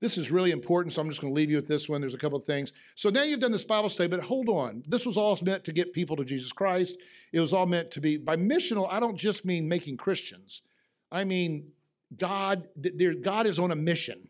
[0.00, 2.00] this is really important, so I'm just going to leave you with this one.
[2.00, 2.72] There's a couple of things.
[2.94, 4.84] So now you've done this Bible study, but hold on.
[4.86, 6.98] This was all meant to get people to Jesus Christ.
[7.32, 10.62] It was all meant to be, by missional, I don't just mean making Christians.
[11.10, 11.72] I mean,
[12.16, 14.28] God, there, God is on a mission.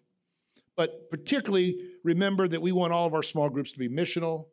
[0.75, 4.47] But particularly, remember that we want all of our small groups to be missional.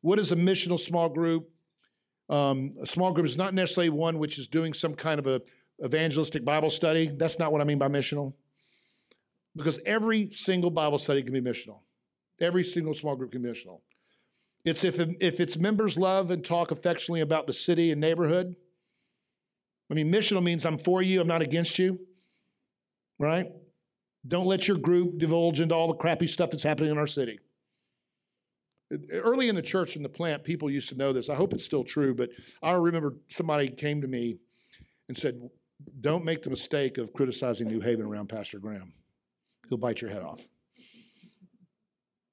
[0.00, 1.50] What is a missional small group?
[2.28, 5.40] Um, a small group is not necessarily one which is doing some kind of a
[5.84, 7.10] evangelistic Bible study.
[7.14, 8.34] That's not what I mean by missional.
[9.56, 11.80] Because every single Bible study can be missional.
[12.40, 13.80] Every single small group can be missional.
[14.64, 18.54] It's if, if its members love and talk affectionately about the city and neighborhood.
[19.90, 21.98] I mean, missional means I'm for you, I'm not against you,
[23.18, 23.50] right?
[24.26, 27.38] Don't let your group divulge into all the crappy stuff that's happening in our city.
[29.12, 31.28] Early in the church in the plant, people used to know this.
[31.30, 32.30] I hope it's still true, but
[32.62, 34.36] I remember somebody came to me
[35.08, 35.40] and said,
[36.00, 38.92] Don't make the mistake of criticizing New Haven around Pastor Graham.
[39.68, 40.46] He'll bite your head off.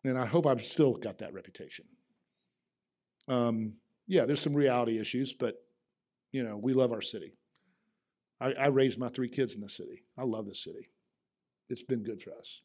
[0.03, 1.85] And I hope I've still got that reputation.
[3.27, 3.73] Um,
[4.07, 5.55] yeah, there's some reality issues, but
[6.31, 7.33] you know, we love our city.
[8.39, 10.03] I, I raised my three kids in the city.
[10.17, 10.89] I love the city.
[11.69, 12.61] It's been good for us.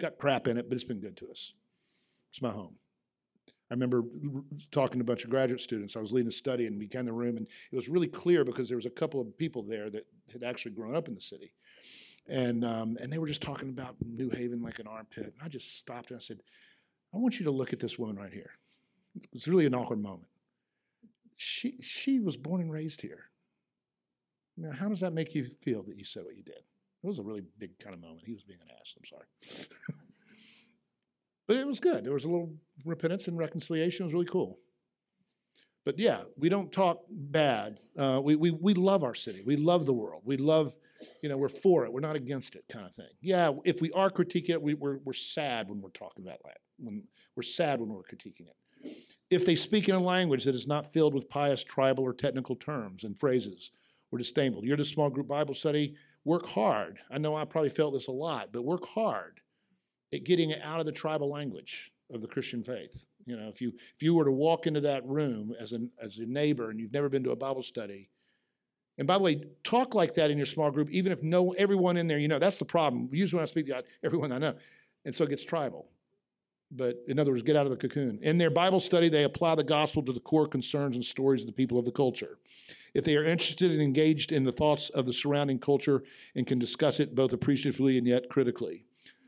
[0.00, 1.54] Got crap in it, but it's been good to us.
[2.30, 2.76] It's my home.
[3.70, 4.02] I remember
[4.70, 5.96] talking to a bunch of graduate students.
[5.96, 8.08] I was leading a study and we came in the room, and it was really
[8.08, 11.14] clear because there was a couple of people there that had actually grown up in
[11.14, 11.54] the city,
[12.28, 15.24] and um, and they were just talking about New Haven like an armpit.
[15.24, 16.40] And I just stopped and I said,
[17.14, 18.50] "I want you to look at this woman right here."
[19.16, 20.28] It was really an awkward moment.
[21.36, 23.24] She she was born and raised here.
[24.56, 26.54] Now, how does that make you feel that you said what you did?
[27.02, 28.22] It was a really big kind of moment.
[28.24, 28.94] He was being an ass.
[28.96, 29.76] I'm sorry.
[31.48, 32.04] but it was good.
[32.04, 32.54] There was a little
[32.84, 34.04] repentance and reconciliation.
[34.04, 34.58] It was really cool.
[35.84, 37.80] But yeah, we don't talk bad.
[37.98, 39.42] Uh, we, we, we love our city.
[39.44, 40.22] We love the world.
[40.24, 40.76] We love,
[41.22, 41.92] you know, we're for it.
[41.92, 43.08] We're not against it, kind of thing.
[43.20, 46.58] Yeah, if we are critiquing it, we, we're, we're sad when we're talking about that.
[46.78, 47.02] When
[47.34, 48.96] we're sad when we're critiquing it.
[49.30, 52.54] If they speak in a language that is not filled with pious, tribal, or technical
[52.54, 53.72] terms and phrases,
[54.12, 54.64] or disdainful.
[54.64, 57.00] You're the small group Bible study work hard.
[57.10, 59.40] I know I probably felt this a lot, but work hard
[60.12, 63.06] at getting it out of the tribal language of the Christian faith.
[63.26, 66.18] You know, if you if you were to walk into that room as an as
[66.18, 68.10] a neighbor and you've never been to a Bible study,
[68.98, 71.96] and by the way, talk like that in your small group, even if no everyone
[71.96, 73.08] in there, you know, that's the problem.
[73.12, 74.54] Usually when I speak to everyone I know,
[75.04, 75.88] and so it gets tribal.
[76.74, 78.18] But in other words, get out of the cocoon.
[78.22, 81.46] In their Bible study, they apply the gospel to the core concerns and stories of
[81.46, 82.38] the people of the culture
[82.94, 86.02] if they are interested and engaged in the thoughts of the surrounding culture
[86.34, 88.84] and can discuss it both appreciatively and yet critically.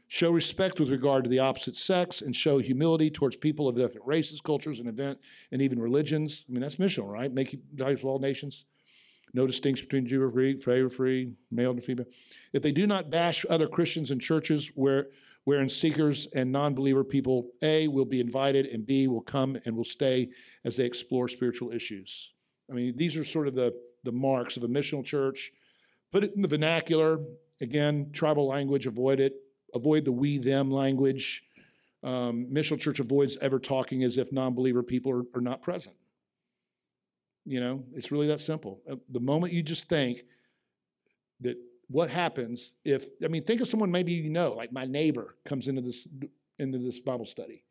[0.08, 4.06] Show respect with regard to the opposite sex and show humility towards people of different
[4.06, 5.18] races, cultures, and event,
[5.50, 6.44] and even religions.
[6.48, 7.32] I mean, that's missional, right?
[7.32, 8.66] Make disciples of all nations.
[9.32, 12.06] No distinction between Jew or Greek, favor free, male and female.
[12.52, 15.08] If they do not bash other Christians and churches where
[15.44, 19.84] wherein seekers and non-believer people A will be invited and B will come and will
[19.84, 20.30] stay
[20.64, 22.32] as they explore spiritual issues.
[22.70, 23.74] I mean, these are sort of the,
[24.04, 25.52] the marks of a missional church.
[26.12, 27.18] Put it in the vernacular.
[27.60, 29.34] Again, tribal language, avoid it.
[29.74, 31.44] Avoid the we them language.
[32.02, 35.96] Um, missional church avoids ever talking as if non believer people are, are not present.
[37.46, 38.80] You know, it's really that simple.
[38.88, 40.22] Uh, the moment you just think
[41.40, 41.56] that
[41.88, 45.68] what happens if, I mean, think of someone maybe you know, like my neighbor comes
[45.68, 46.08] into this
[46.58, 47.64] into this Bible study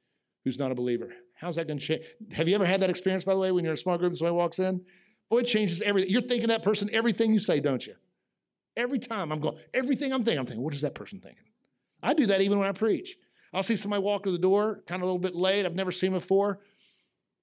[0.43, 1.13] who's not a believer.
[1.35, 2.05] How's that going to change?
[2.33, 4.09] Have you ever had that experience, by the way, when you're in a small group
[4.09, 4.81] and somebody walks in?
[5.29, 6.11] Boy, it changes everything.
[6.11, 7.95] You're thinking that person everything you say, don't you?
[8.75, 11.43] Every time I'm going, everything I'm thinking, I'm thinking, what is that person thinking?
[12.03, 13.17] I do that even when I preach.
[13.53, 15.65] I'll see somebody walk through the door, kind of a little bit late.
[15.65, 16.59] I've never seen before.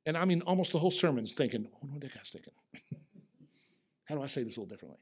[0.07, 2.53] And I mean, almost the whole sermon's thinking, oh, what that guy's thinking.
[4.05, 4.99] How do I say this a little differently?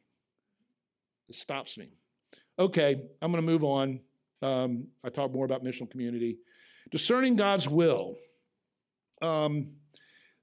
[1.29, 1.89] It stops me.
[2.59, 4.01] Okay, I'm going to move on.
[4.43, 6.39] Um, I talk more about missional community.
[6.91, 8.17] Discerning God's will.
[9.23, 9.69] Um,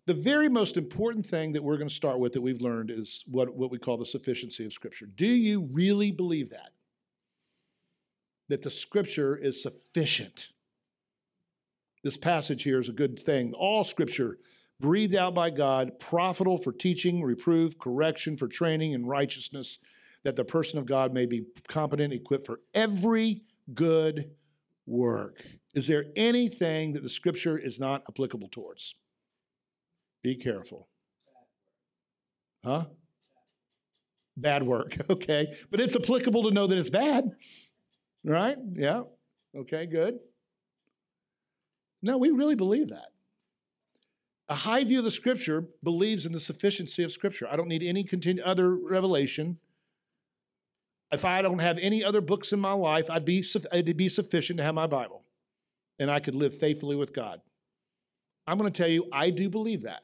[0.05, 3.23] the very most important thing that we're going to start with that we've learned is
[3.27, 5.07] what, what we call the sufficiency of Scripture.
[5.15, 6.71] Do you really believe that?
[8.49, 10.49] That the Scripture is sufficient?
[12.03, 13.53] This passage here is a good thing.
[13.53, 14.37] All Scripture,
[14.79, 19.79] breathed out by God, profitable for teaching, reproof, correction, for training in righteousness,
[20.23, 23.43] that the person of God may be competent, equipped for every
[23.73, 24.31] good
[24.85, 25.41] work.
[25.73, 28.95] Is there anything that the scripture is not applicable towards?
[30.23, 30.87] Be careful.
[32.63, 32.85] Huh?
[34.37, 35.47] Bad work, okay.
[35.69, 37.29] But it's applicable to know that it's bad,
[38.25, 38.57] right?
[38.73, 39.03] Yeah,
[39.55, 40.19] okay, good.
[42.01, 43.07] No, we really believe that.
[44.49, 47.47] A high view of the scripture believes in the sufficiency of scripture.
[47.49, 49.57] I don't need any continu- other revelation.
[51.11, 54.57] If I don't have any other books in my life, I'd be, it'd be sufficient
[54.57, 55.23] to have my Bible
[55.99, 57.41] and I could live faithfully with God.
[58.47, 60.03] I'm going to tell you, I do believe that.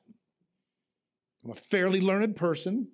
[1.43, 2.87] I'm a fairly learned person,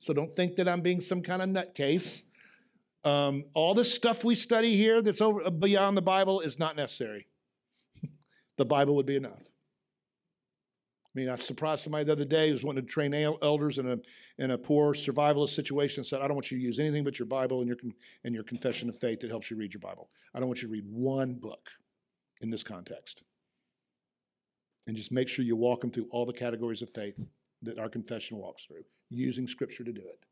[0.00, 2.24] so don't think that I'm being some kind of nutcase.
[3.04, 7.26] Um, all this stuff we study here that's over beyond the Bible is not necessary.
[8.56, 9.42] the Bible would be enough.
[11.14, 13.90] I mean, I surprised somebody the other day who was wanting to train elders in
[13.90, 13.98] a
[14.38, 16.00] in a poor survivalist situation.
[16.00, 17.76] and Said, "I don't want you to use anything but your Bible and your
[18.24, 20.08] and your confession of faith that helps you read your Bible.
[20.32, 21.70] I don't want you to read one book
[22.40, 23.22] in this context."
[24.86, 27.30] And just make sure you walk them through all the categories of faith
[27.62, 30.24] that our confession walks through, using Scripture to do it.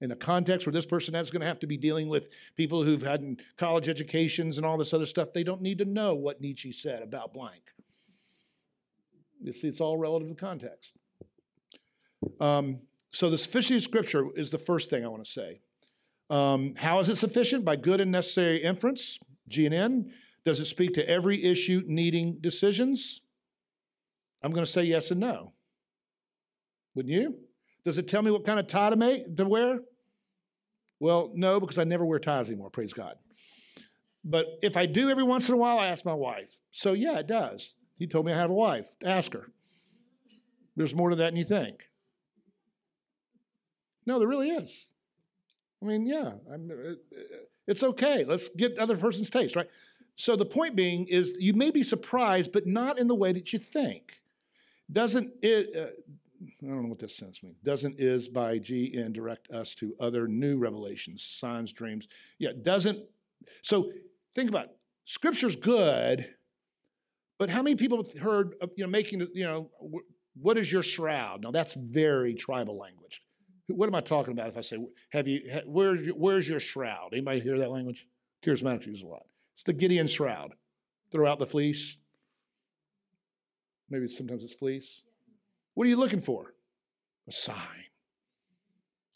[0.00, 2.82] In the context where this person is going to have to be dealing with people
[2.82, 6.40] who've had college educations and all this other stuff, they don't need to know what
[6.40, 7.62] Nietzsche said about blank.
[9.42, 10.92] It's, it's all relative to context.
[12.40, 12.80] Um,
[13.10, 15.60] so the sufficiency of Scripture is the first thing I want to say.
[16.28, 17.64] Um, how is it sufficient?
[17.64, 19.18] By good and necessary inference,
[19.48, 20.12] G and N.
[20.44, 23.22] Does it speak to every issue needing decisions?
[24.42, 25.52] I'm going to say yes and no.
[26.94, 27.36] Wouldn't you?
[27.86, 29.78] Does it tell me what kind of tie to make to wear?
[30.98, 32.68] Well, no, because I never wear ties anymore.
[32.68, 33.14] Praise God.
[34.24, 36.58] But if I do every once in a while, I ask my wife.
[36.72, 37.76] So yeah, it does.
[37.96, 38.88] He told me I have a wife.
[39.04, 39.52] Ask her.
[40.74, 41.84] There's more to that than you think.
[44.04, 44.90] No, there really is.
[45.80, 46.94] I mean, yeah, I'm, uh,
[47.68, 48.24] it's okay.
[48.24, 49.68] Let's get other person's taste, right?
[50.16, 53.52] So the point being is you may be surprised, but not in the way that
[53.52, 54.22] you think.
[54.90, 55.76] Doesn't it?
[55.76, 56.16] Uh,
[56.62, 57.56] I don't know what this sentence means.
[57.62, 62.08] Doesn't is by G and direct us to other new revelations, signs, dreams.
[62.38, 62.98] Yeah, doesn't.
[63.62, 63.90] So
[64.34, 64.76] think about it.
[65.04, 66.34] Scripture's good,
[67.38, 69.70] but how many people have heard, of, you know, making, you know,
[70.40, 71.42] what is your shroud?
[71.42, 73.22] Now that's very tribal language.
[73.68, 74.78] What am I talking about if I say,
[75.10, 77.10] have you, where's your, where's your shroud?
[77.12, 78.06] Anybody hear that language?
[78.44, 79.26] Charismatics use a lot.
[79.54, 80.54] It's the Gideon shroud.
[81.10, 81.96] Throw out the fleece.
[83.88, 85.02] Maybe sometimes it's fleece.
[85.76, 86.54] What are you looking for?
[87.28, 87.84] A sign.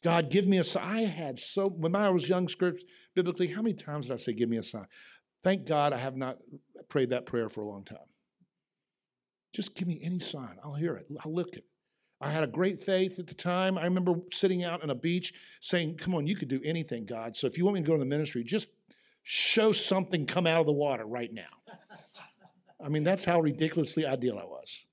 [0.05, 0.85] God, give me a sign.
[0.85, 2.85] I had so, when I was young, scripts,
[3.15, 4.85] biblically, how many times did I say, give me a sign?
[5.43, 6.37] Thank God I have not
[6.91, 7.99] prayed that prayer for a long time.
[9.55, 10.59] Just give me any sign.
[10.63, 11.07] I'll hear it.
[11.25, 11.65] I'll look it.
[12.21, 13.79] I had a great faith at the time.
[13.79, 15.33] I remember sitting out on a beach
[15.63, 17.35] saying, Come on, you could do anything, God.
[17.35, 18.69] So if you want me to go to the ministry, just
[19.23, 21.49] show something come out of the water right now.
[22.85, 24.87] I mean, that's how ridiculously ideal I was.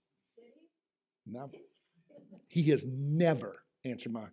[1.30, 1.52] No.
[2.48, 4.26] He has never answered my.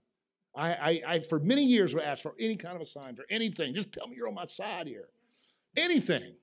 [0.56, 3.24] I, I, I, for many years, would ask for any kind of a sign, for
[3.28, 3.74] anything.
[3.74, 5.08] Just tell me you're on my side here.
[5.76, 6.34] Anything.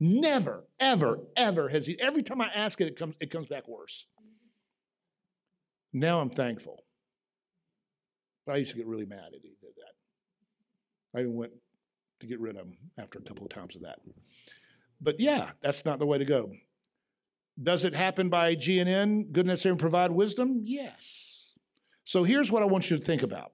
[0.00, 2.00] Never, ever, ever has he.
[2.00, 4.06] Every time I ask it, it comes, it comes back worse.
[5.92, 6.82] Now I'm thankful.
[8.46, 11.18] But I used to get really mad at he did that.
[11.18, 11.52] I even went
[12.20, 14.00] to get rid of him after a couple of times of that.
[15.00, 16.50] But yeah, that's not the way to go.
[17.60, 20.60] Does it happen by GNN, goodness and provide wisdom?
[20.62, 21.54] Yes.
[22.04, 23.52] So here's what I want you to think about.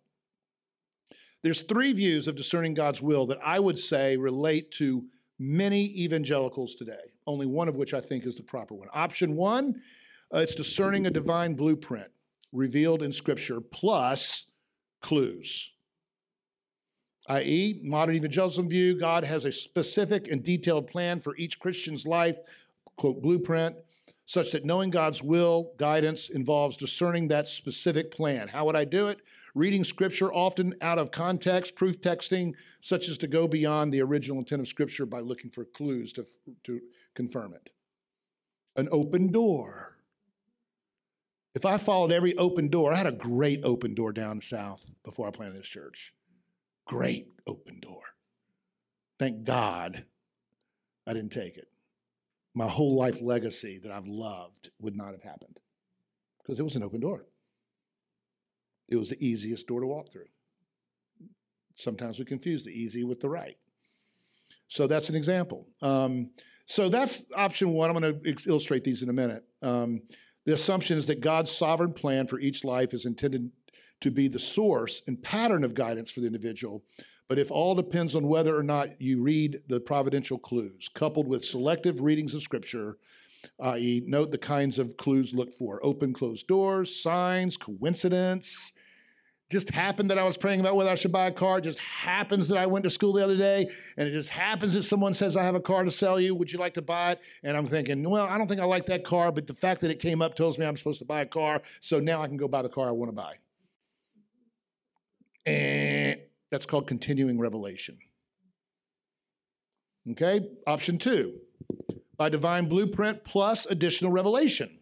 [1.42, 5.04] There's three views of discerning God's will that I would say relate to
[5.38, 8.88] many evangelicals today, only one of which I think is the proper one.
[8.92, 9.74] Option one,
[10.34, 12.10] uh, it's discerning a divine blueprint
[12.52, 14.46] revealed in Scripture plus
[15.00, 15.72] clues.
[17.28, 22.38] I.e., modern evangelicalism view, God has a specific and detailed plan for each Christian's life,
[22.96, 23.76] quote, blueprint,
[24.28, 28.46] such that knowing God's will, guidance involves discerning that specific plan.
[28.46, 29.20] How would I do it?
[29.58, 34.38] reading scripture often out of context, proof texting, such as to go beyond the original
[34.38, 36.24] intent of scripture by looking for clues to,
[36.62, 36.80] to
[37.14, 37.70] confirm it.
[38.76, 39.96] An open door.
[41.54, 45.26] If I followed every open door, I had a great open door down south before
[45.26, 46.14] I planted this church.
[46.86, 48.02] Great open door.
[49.18, 50.04] Thank God
[51.04, 51.66] I didn't take it.
[52.58, 55.60] My whole life legacy that I've loved would not have happened
[56.42, 57.24] because it was an open door.
[58.88, 60.26] It was the easiest door to walk through.
[61.72, 63.56] Sometimes we confuse the easy with the right.
[64.66, 65.68] So that's an example.
[65.82, 66.30] Um,
[66.66, 67.90] so that's option one.
[67.90, 69.44] I'm going to illustrate these in a minute.
[69.62, 70.02] Um,
[70.44, 73.52] the assumption is that God's sovereign plan for each life is intended
[74.00, 76.82] to be the source and pattern of guidance for the individual.
[77.28, 81.44] But if all depends on whether or not you read the providential clues, coupled with
[81.44, 82.96] selective readings of Scripture,
[83.60, 88.72] i.e., note the kinds of clues look for open, closed doors, signs, coincidence.
[89.50, 91.60] Just happened that I was praying about whether I should buy a car.
[91.60, 94.82] Just happens that I went to school the other day, and it just happens that
[94.82, 96.34] someone says, I have a car to sell you.
[96.34, 97.20] Would you like to buy it?
[97.42, 99.90] And I'm thinking, well, I don't think I like that car, but the fact that
[99.90, 101.60] it came up tells me I'm supposed to buy a car.
[101.80, 103.34] So now I can go buy the car I want to buy.
[105.46, 107.98] And that's called continuing revelation.
[110.10, 111.34] Okay, option two
[112.16, 114.78] by divine blueprint plus additional revelation.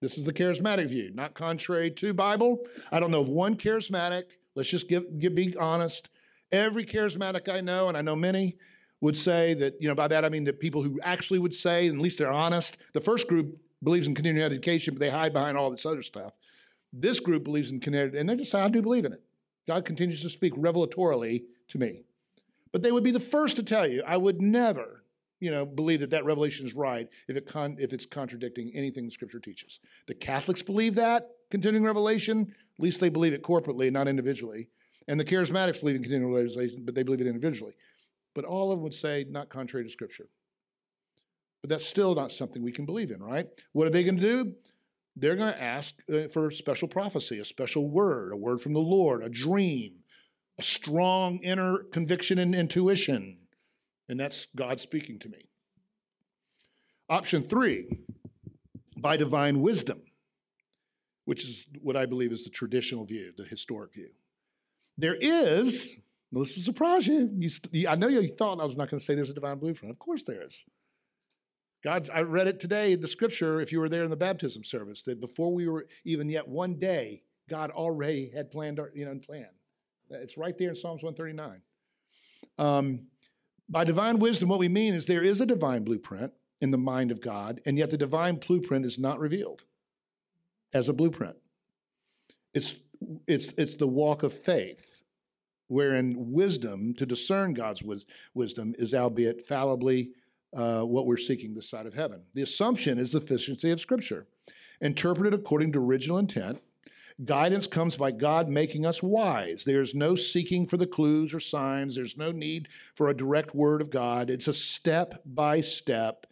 [0.00, 2.66] This is the charismatic view, not contrary to Bible.
[2.90, 4.24] I don't know of one charismatic.
[4.56, 6.10] Let's just give, give be honest.
[6.50, 8.56] Every charismatic I know, and I know many,
[9.00, 11.88] would say that, you know, by that I mean that people who actually would say,
[11.88, 12.78] at least they're honest.
[12.94, 16.32] The first group believes in continuing education, but they hide behind all this other stuff.
[16.92, 19.22] This group believes in continuing, and they just say, I do believe in it.
[19.66, 22.02] God continues to speak revelatorily to me.
[22.72, 25.04] But they would be the first to tell you, I would never,
[25.40, 29.04] you know, believe that that revelation is right if it con- if it's contradicting anything
[29.04, 29.80] the Scripture teaches.
[30.06, 32.54] The Catholics believe that continuing revelation.
[32.78, 34.68] At least they believe it corporately, not individually.
[35.08, 37.74] And the Charismatics believe in continuing revelation, but they believe it individually.
[38.34, 40.28] But all of them would say not contrary to Scripture.
[41.60, 43.46] But that's still not something we can believe in, right?
[43.72, 44.54] What are they going to do?
[45.16, 48.80] They're going to ask uh, for special prophecy, a special word, a word from the
[48.80, 49.96] Lord, a dream,
[50.58, 53.38] a strong inner conviction and intuition.
[54.08, 55.48] And that's God speaking to me.
[57.08, 57.88] Option three,
[58.98, 60.00] by divine wisdom,
[61.26, 64.08] which is what I believe is the traditional view, the historic view.
[64.96, 65.96] There is,
[66.30, 67.30] this will surprise you.
[67.70, 69.92] you I know you thought I was not going to say there's a divine blueprint.
[69.92, 70.64] Of course there is.
[71.82, 74.62] God's, I read it today in the scripture, if you were there in the baptism
[74.62, 79.04] service, that before we were even yet one day, God already had planned, our, you
[79.04, 79.46] know, and planned.
[80.10, 81.60] It's right there in Psalms 139.
[82.58, 83.06] Um,
[83.68, 87.10] by divine wisdom, what we mean is there is a divine blueprint in the mind
[87.10, 89.64] of God, and yet the divine blueprint is not revealed
[90.72, 91.36] as a blueprint.
[92.54, 92.76] It's,
[93.26, 95.04] it's, it's the walk of faith,
[95.68, 100.12] wherein wisdom, to discern God's wis- wisdom, is albeit fallibly
[100.54, 102.22] uh, what we're seeking this side of heaven.
[102.34, 104.26] The assumption is the sufficiency of Scripture.
[104.80, 106.60] Interpreted according to original intent,
[107.24, 109.64] guidance comes by God making us wise.
[109.64, 113.80] There's no seeking for the clues or signs, there's no need for a direct word
[113.80, 114.28] of God.
[114.28, 116.26] It's a step by step,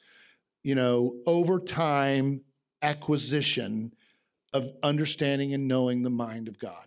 [0.64, 2.40] you know, over time
[2.82, 3.92] acquisition
[4.52, 6.86] of understanding and knowing the mind of God.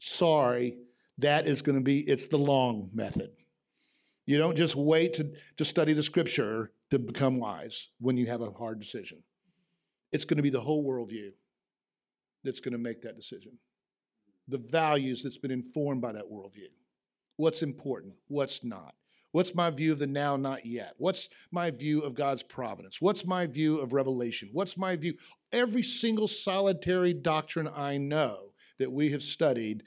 [0.00, 0.76] Sorry,
[1.18, 3.30] that is going to be, it's the long method.
[4.26, 8.40] You don't just wait to, to study the scripture to become wise when you have
[8.40, 9.22] a hard decision.
[10.12, 11.30] It's going to be the whole worldview
[12.42, 13.52] that's going to make that decision.
[14.48, 16.68] The values that's been informed by that worldview.
[17.36, 18.94] What's important, what's not.
[19.32, 20.94] What's my view of the now, not yet?
[20.98, 23.00] What's my view of God's providence?
[23.00, 24.48] What's my view of revelation?
[24.52, 25.14] What's my view?
[25.50, 29.82] Every single solitary doctrine I know that we have studied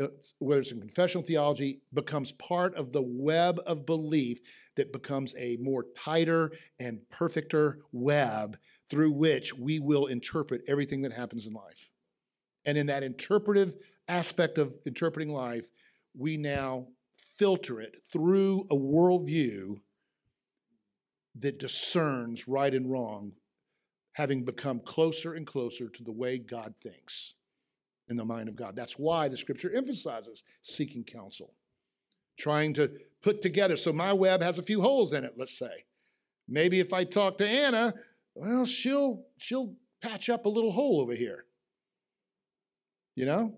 [0.00, 0.06] Uh,
[0.38, 4.38] whether it's in confessional theology, becomes part of the web of belief
[4.76, 8.56] that becomes a more tighter and perfecter web
[8.88, 11.90] through which we will interpret everything that happens in life.
[12.64, 13.74] And in that interpretive
[14.08, 15.68] aspect of interpreting life,
[16.16, 16.86] we now
[17.36, 19.80] filter it through a worldview
[21.38, 23.32] that discerns right and wrong,
[24.14, 27.34] having become closer and closer to the way God thinks
[28.10, 28.76] in the mind of God.
[28.76, 31.54] That's why the scripture emphasizes seeking counsel,
[32.38, 32.90] trying to
[33.22, 33.76] put together.
[33.76, 35.84] So my web has a few holes in it, let's say.
[36.48, 37.94] Maybe if I talk to Anna,
[38.34, 41.44] well, she'll she'll patch up a little hole over here.
[43.14, 43.54] You know?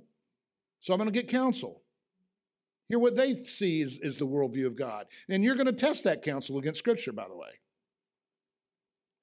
[0.81, 1.83] So I'm going to get counsel.
[2.89, 5.07] Hear what they see is, is the worldview of God.
[5.29, 7.49] And you're going to test that counsel against Scripture, by the way.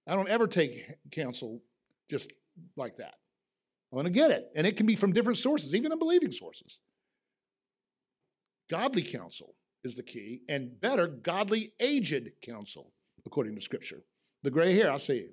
[0.07, 1.61] I don't ever take counsel
[2.09, 2.31] just
[2.75, 3.15] like that.
[3.91, 4.49] I want to get it.
[4.55, 6.79] And it can be from different sources, even unbelieving sources.
[8.69, 12.91] Godly counsel is the key, and better, godly aged counsel,
[13.25, 14.03] according to Scripture.
[14.43, 15.29] The gray hair, I'll see you.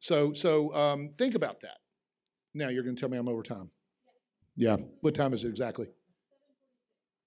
[0.00, 1.78] So, so um, think about that.
[2.54, 3.70] Now you're going to tell me I'm over time.
[4.56, 4.76] Yeah.
[5.00, 5.88] What time is it exactly?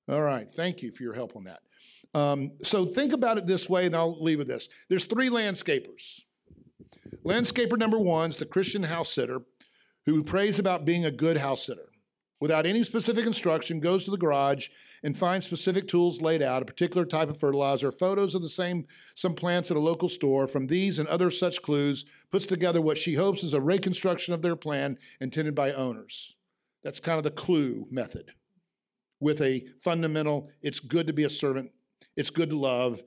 [0.10, 0.50] All right.
[0.50, 1.60] Thank you for your help on that.
[2.14, 4.70] Um, so think about it this way, and I'll leave with this.
[4.90, 6.22] There's three landscapers.
[7.26, 9.42] Landscaper number one is the Christian house sitter
[10.08, 11.90] who prays about being a good house sitter.
[12.40, 14.70] Without any specific instruction, goes to the garage
[15.04, 18.86] and finds specific tools laid out, a particular type of fertilizer, photos of the same
[19.16, 20.48] some plants at a local store.
[20.48, 24.42] From these and other such clues, puts together what she hopes is a reconstruction of
[24.42, 26.36] their plan intended by owners.
[26.84, 28.32] That's kind of the clue method.
[29.20, 31.72] With a fundamental, it's good to be a servant,
[32.16, 33.04] it's good to love.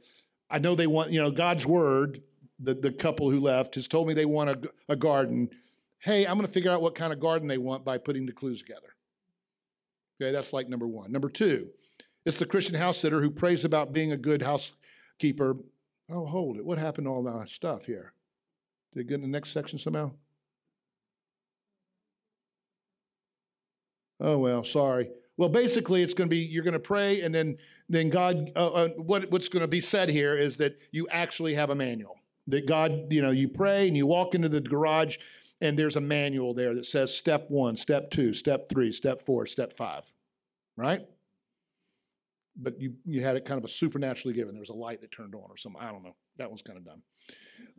[0.50, 2.20] I know they want, you know, God's word,
[2.58, 5.48] the, the couple who left has told me they want a, a garden
[6.00, 8.32] hey, I'm going to figure out what kind of garden they want by putting the
[8.32, 8.94] clues together.
[10.20, 11.12] Okay, that's like number one.
[11.12, 11.68] Number two,
[12.26, 15.56] it's the Christian house sitter who prays about being a good housekeeper.
[16.10, 16.64] Oh, hold it.
[16.64, 18.12] What happened to all that stuff here?
[18.92, 20.10] Did it get in the next section somehow?
[24.18, 25.10] Oh, well, sorry.
[25.38, 27.56] Well, basically, it's going to be you're going to pray, and then
[27.88, 28.52] then God.
[28.54, 31.74] Uh, uh, what what's going to be said here is that you actually have a
[31.74, 32.16] manual.
[32.48, 35.16] That God, you know, you pray and you walk into the garage
[35.60, 39.46] and there's a manual there that says step one, step two, step three, step four,
[39.46, 40.04] step five,
[40.76, 41.02] right?
[42.56, 44.54] But you, you had it kind of a supernaturally given.
[44.54, 45.80] There was a light that turned on or something.
[45.80, 46.16] I don't know.
[46.36, 47.02] That one's kind of dumb.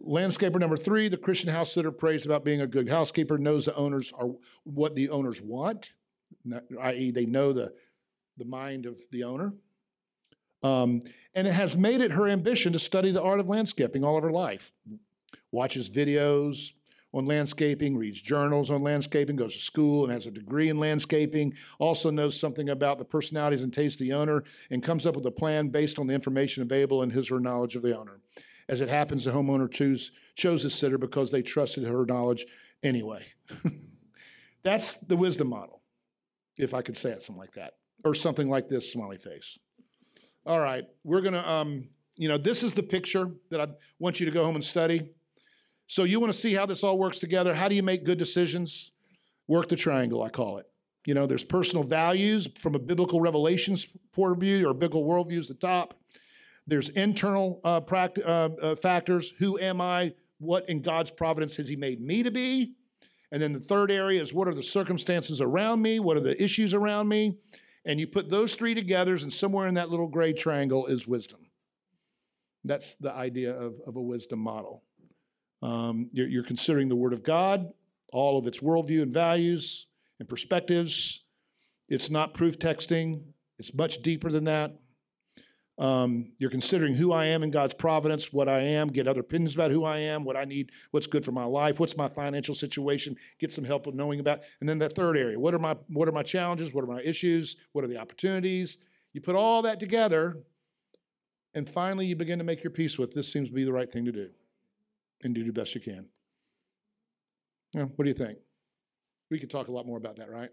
[0.06, 3.76] Landscaper number three, the Christian house sitter prays about being a good housekeeper, knows the
[3.76, 4.30] owners are
[4.64, 5.92] what the owners want,
[6.82, 7.74] i.e., they know the,
[8.38, 9.54] the mind of the owner.
[10.64, 11.02] Um,
[11.34, 14.24] and it has made it her ambition to study the art of landscaping all of
[14.24, 14.72] her life.
[15.52, 16.74] Watches videos
[17.14, 21.54] on landscaping, reads journals on landscaping, goes to school and has a degree in landscaping,
[21.80, 25.26] also knows something about the personalities and tastes of the owner, and comes up with
[25.26, 28.20] a plan based on the information available and his or her knowledge of the owner.
[28.70, 32.46] As it happens, the homeowner choose, chose this sitter because they trusted her knowledge
[32.84, 33.26] anyway.
[34.64, 35.82] That's the wisdom model,
[36.58, 37.74] if I could say it, something like that,
[38.06, 39.58] or something like this smiley face.
[40.46, 43.68] All right, we're gonna, um, you know, this is the picture that I
[44.00, 45.10] want you to go home and study.
[45.92, 47.54] So you want to see how this all works together.
[47.54, 48.94] How do you make good decisions?
[49.50, 50.66] Work the triangle, I call it.
[51.06, 55.40] You know, there's personal values from a biblical revelations point of view or biblical worldview
[55.40, 56.00] is the top.
[56.66, 59.34] There's internal uh, pract- uh, uh, factors.
[59.38, 60.14] Who am I?
[60.38, 62.74] What in God's providence has He made me to be?
[63.34, 66.00] And then the third area is what are the circumstances around me?
[66.00, 67.38] What are the issues around me?
[67.84, 71.42] And you put those three together, and somewhere in that little gray triangle is wisdom.
[72.64, 74.84] That's the idea of, of a wisdom model.
[75.62, 77.72] Um, you're, you're considering the Word of God,
[78.12, 79.88] all of its worldview and values
[80.20, 81.24] and perspectives.
[81.90, 83.22] It's not proof texting,
[83.60, 84.74] it's much deeper than that.
[85.78, 89.56] Um, you're considering who I am in God's providence, what I am, get other opinions
[89.56, 92.54] about who I am, what I need, what's good for my life, what's my financial
[92.54, 94.42] situation, get some help with knowing about.
[94.60, 97.02] And then the third area, what are my what are my challenges, what are my
[97.02, 98.78] issues, what are the opportunities?
[99.14, 100.44] You put all that together,
[101.56, 103.92] and finally you begin to make your peace with this seems to be the right
[103.92, 104.30] thing to do.
[105.24, 106.06] And do the best you can.
[107.74, 108.38] Yeah, what do you think?
[109.30, 110.50] We could talk a lot more about that, right?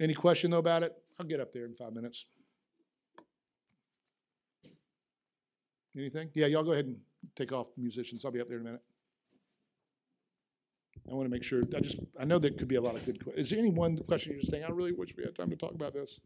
[0.00, 0.94] Any question though about it?
[1.18, 2.26] I'll get up there in five minutes.
[5.96, 6.30] Anything?
[6.34, 6.96] Yeah, y'all go ahead and
[7.34, 8.24] take off musicians.
[8.24, 8.82] I'll be up there in a minute.
[11.10, 13.04] I want to make sure, I just, I know there could be a lot of
[13.04, 15.34] good, que- is there any one question you're just saying, I really wish we had
[15.34, 16.20] time to talk about this?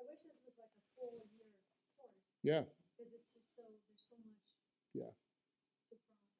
[0.00, 1.46] I wish this was like a full year
[1.94, 2.10] course,
[2.42, 2.66] Yeah,
[2.98, 4.42] because it's just so, there's so much.
[4.98, 5.12] Yeah.
[5.14, 6.34] To process.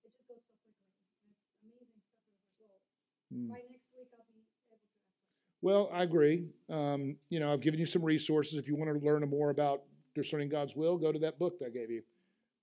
[0.00, 0.88] It just goes so quickly.
[1.20, 3.48] and It's amazing stuff as a Hmm.
[3.48, 4.80] By next week, I'll be able to ask
[5.60, 6.46] well, I agree.
[6.70, 8.58] Um, you know, I've given you some resources.
[8.58, 9.82] If you want to learn more about
[10.14, 12.02] discerning God's will, go to that book that I gave you.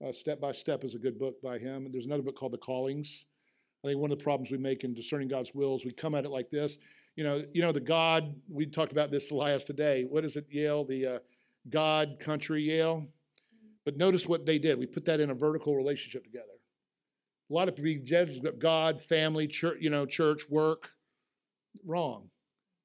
[0.06, 1.86] Uh, Step by Step is a good book by him.
[1.86, 3.26] And there's another book called The Callings.
[3.84, 6.16] I think one of the problems we make in discerning God's will is we come
[6.16, 6.78] at it like this.
[7.16, 8.36] You know, you know the God.
[8.50, 10.04] We talked about this last today.
[10.04, 10.84] What is it, Yale?
[10.84, 11.20] The uh,
[11.70, 13.08] God country Yale.
[13.86, 14.80] But notice what they did.
[14.80, 16.55] We put that in a vertical relationship together.
[17.50, 20.90] A lot of people judge God, family, church, you know, church, work.
[21.86, 22.30] Wrong.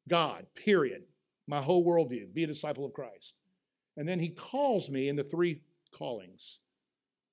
[0.09, 0.47] God.
[0.55, 1.03] Period.
[1.47, 2.33] My whole worldview.
[2.33, 3.35] Be a disciple of Christ.
[3.97, 5.63] And then He calls me into three
[5.93, 6.61] callings.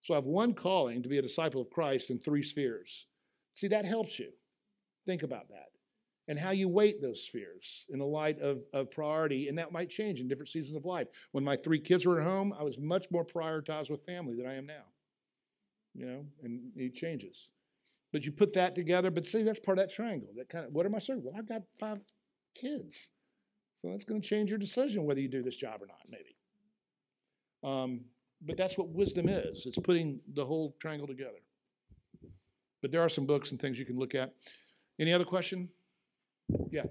[0.04, 3.08] So I have one calling to be a disciple of Christ in three spheres.
[3.56, 4.30] See, that helps you.
[5.06, 5.70] Think about that.
[6.30, 9.48] And how you weight those spheres in the light of, of priority.
[9.48, 11.08] And that might change in different seasons of life.
[11.32, 14.46] When my three kids were at home, I was much more prioritized with family than
[14.46, 14.84] I am now.
[15.98, 17.50] You know, and it changes.
[18.14, 20.30] But you put that together, but see, that's part of that triangle.
[20.38, 21.24] That kind of what am I serving?
[21.24, 22.00] Well, I've got five
[22.56, 23.10] kids.
[23.78, 26.36] So that's going to change your decision whether you do this job or not, maybe.
[27.64, 28.06] Um,
[28.42, 29.66] but that's what wisdom is.
[29.66, 31.40] It's putting the whole triangle together.
[32.82, 34.34] But there are some books and things you can look at.
[35.00, 35.70] Any other question?
[36.72, 36.86] Yeah.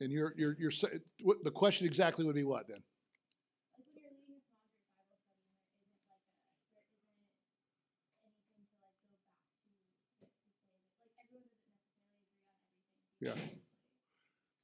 [0.00, 0.88] And your your your sa-
[1.22, 2.82] what the question exactly would be what then?
[13.20, 13.34] Yeah.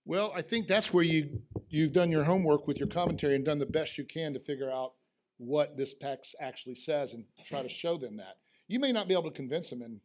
[0.04, 3.58] Well, I think that's where you you've done your homework with your commentary and done
[3.58, 4.92] the best you can to figure out
[5.38, 8.36] what this text actually says and try to show them that.
[8.68, 10.00] You may not be able to convince them in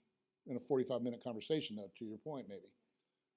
[0.47, 2.69] in a 45 minute conversation though to your point maybe.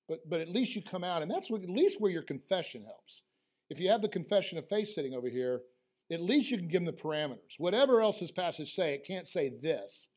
[0.09, 2.85] But but at least you come out and that's what, at least where your confession
[2.85, 3.23] helps.
[3.71, 5.63] If you have the confession of faith sitting over here,
[6.11, 7.59] at least you can give them the parameters.
[7.59, 10.09] Whatever else this passage say, it can't say this.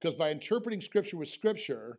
[0.00, 1.98] Because by interpreting scripture with scripture,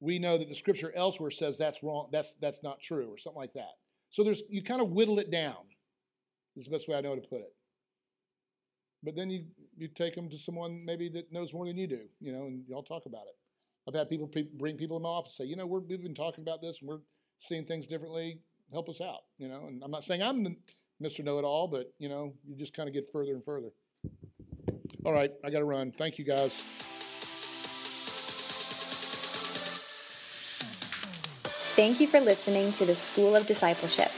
[0.00, 3.40] we know that the scripture elsewhere says that's wrong, that's that's not true, or something
[3.40, 3.72] like that.
[4.10, 5.56] So there's you kind of whittle it down.
[6.56, 7.54] Is the best way I know to put it.
[9.02, 9.44] But then you
[9.76, 12.64] you take them to someone maybe that knows more than you do, you know, and
[12.68, 13.36] y'all talk about it.
[13.86, 16.14] I've had people pe- bring people in my office say, you know, we're, we've been
[16.14, 17.00] talking about this and we're
[17.40, 18.40] seeing things differently.
[18.72, 19.66] Help us out, you know.
[19.66, 20.56] And I'm not saying I'm the
[21.02, 21.24] Mr.
[21.24, 23.70] Know It All, but you know, you just kind of get further and further.
[25.04, 25.90] All right, I got to run.
[25.90, 26.64] Thank you guys.
[31.74, 34.10] Thank you for listening to the School of Discipleship.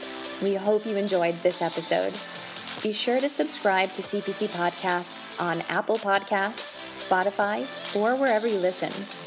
[0.43, 2.13] We hope you enjoyed this episode.
[2.83, 7.65] Be sure to subscribe to CPC Podcasts on Apple Podcasts, Spotify,
[7.95, 9.24] or wherever you listen.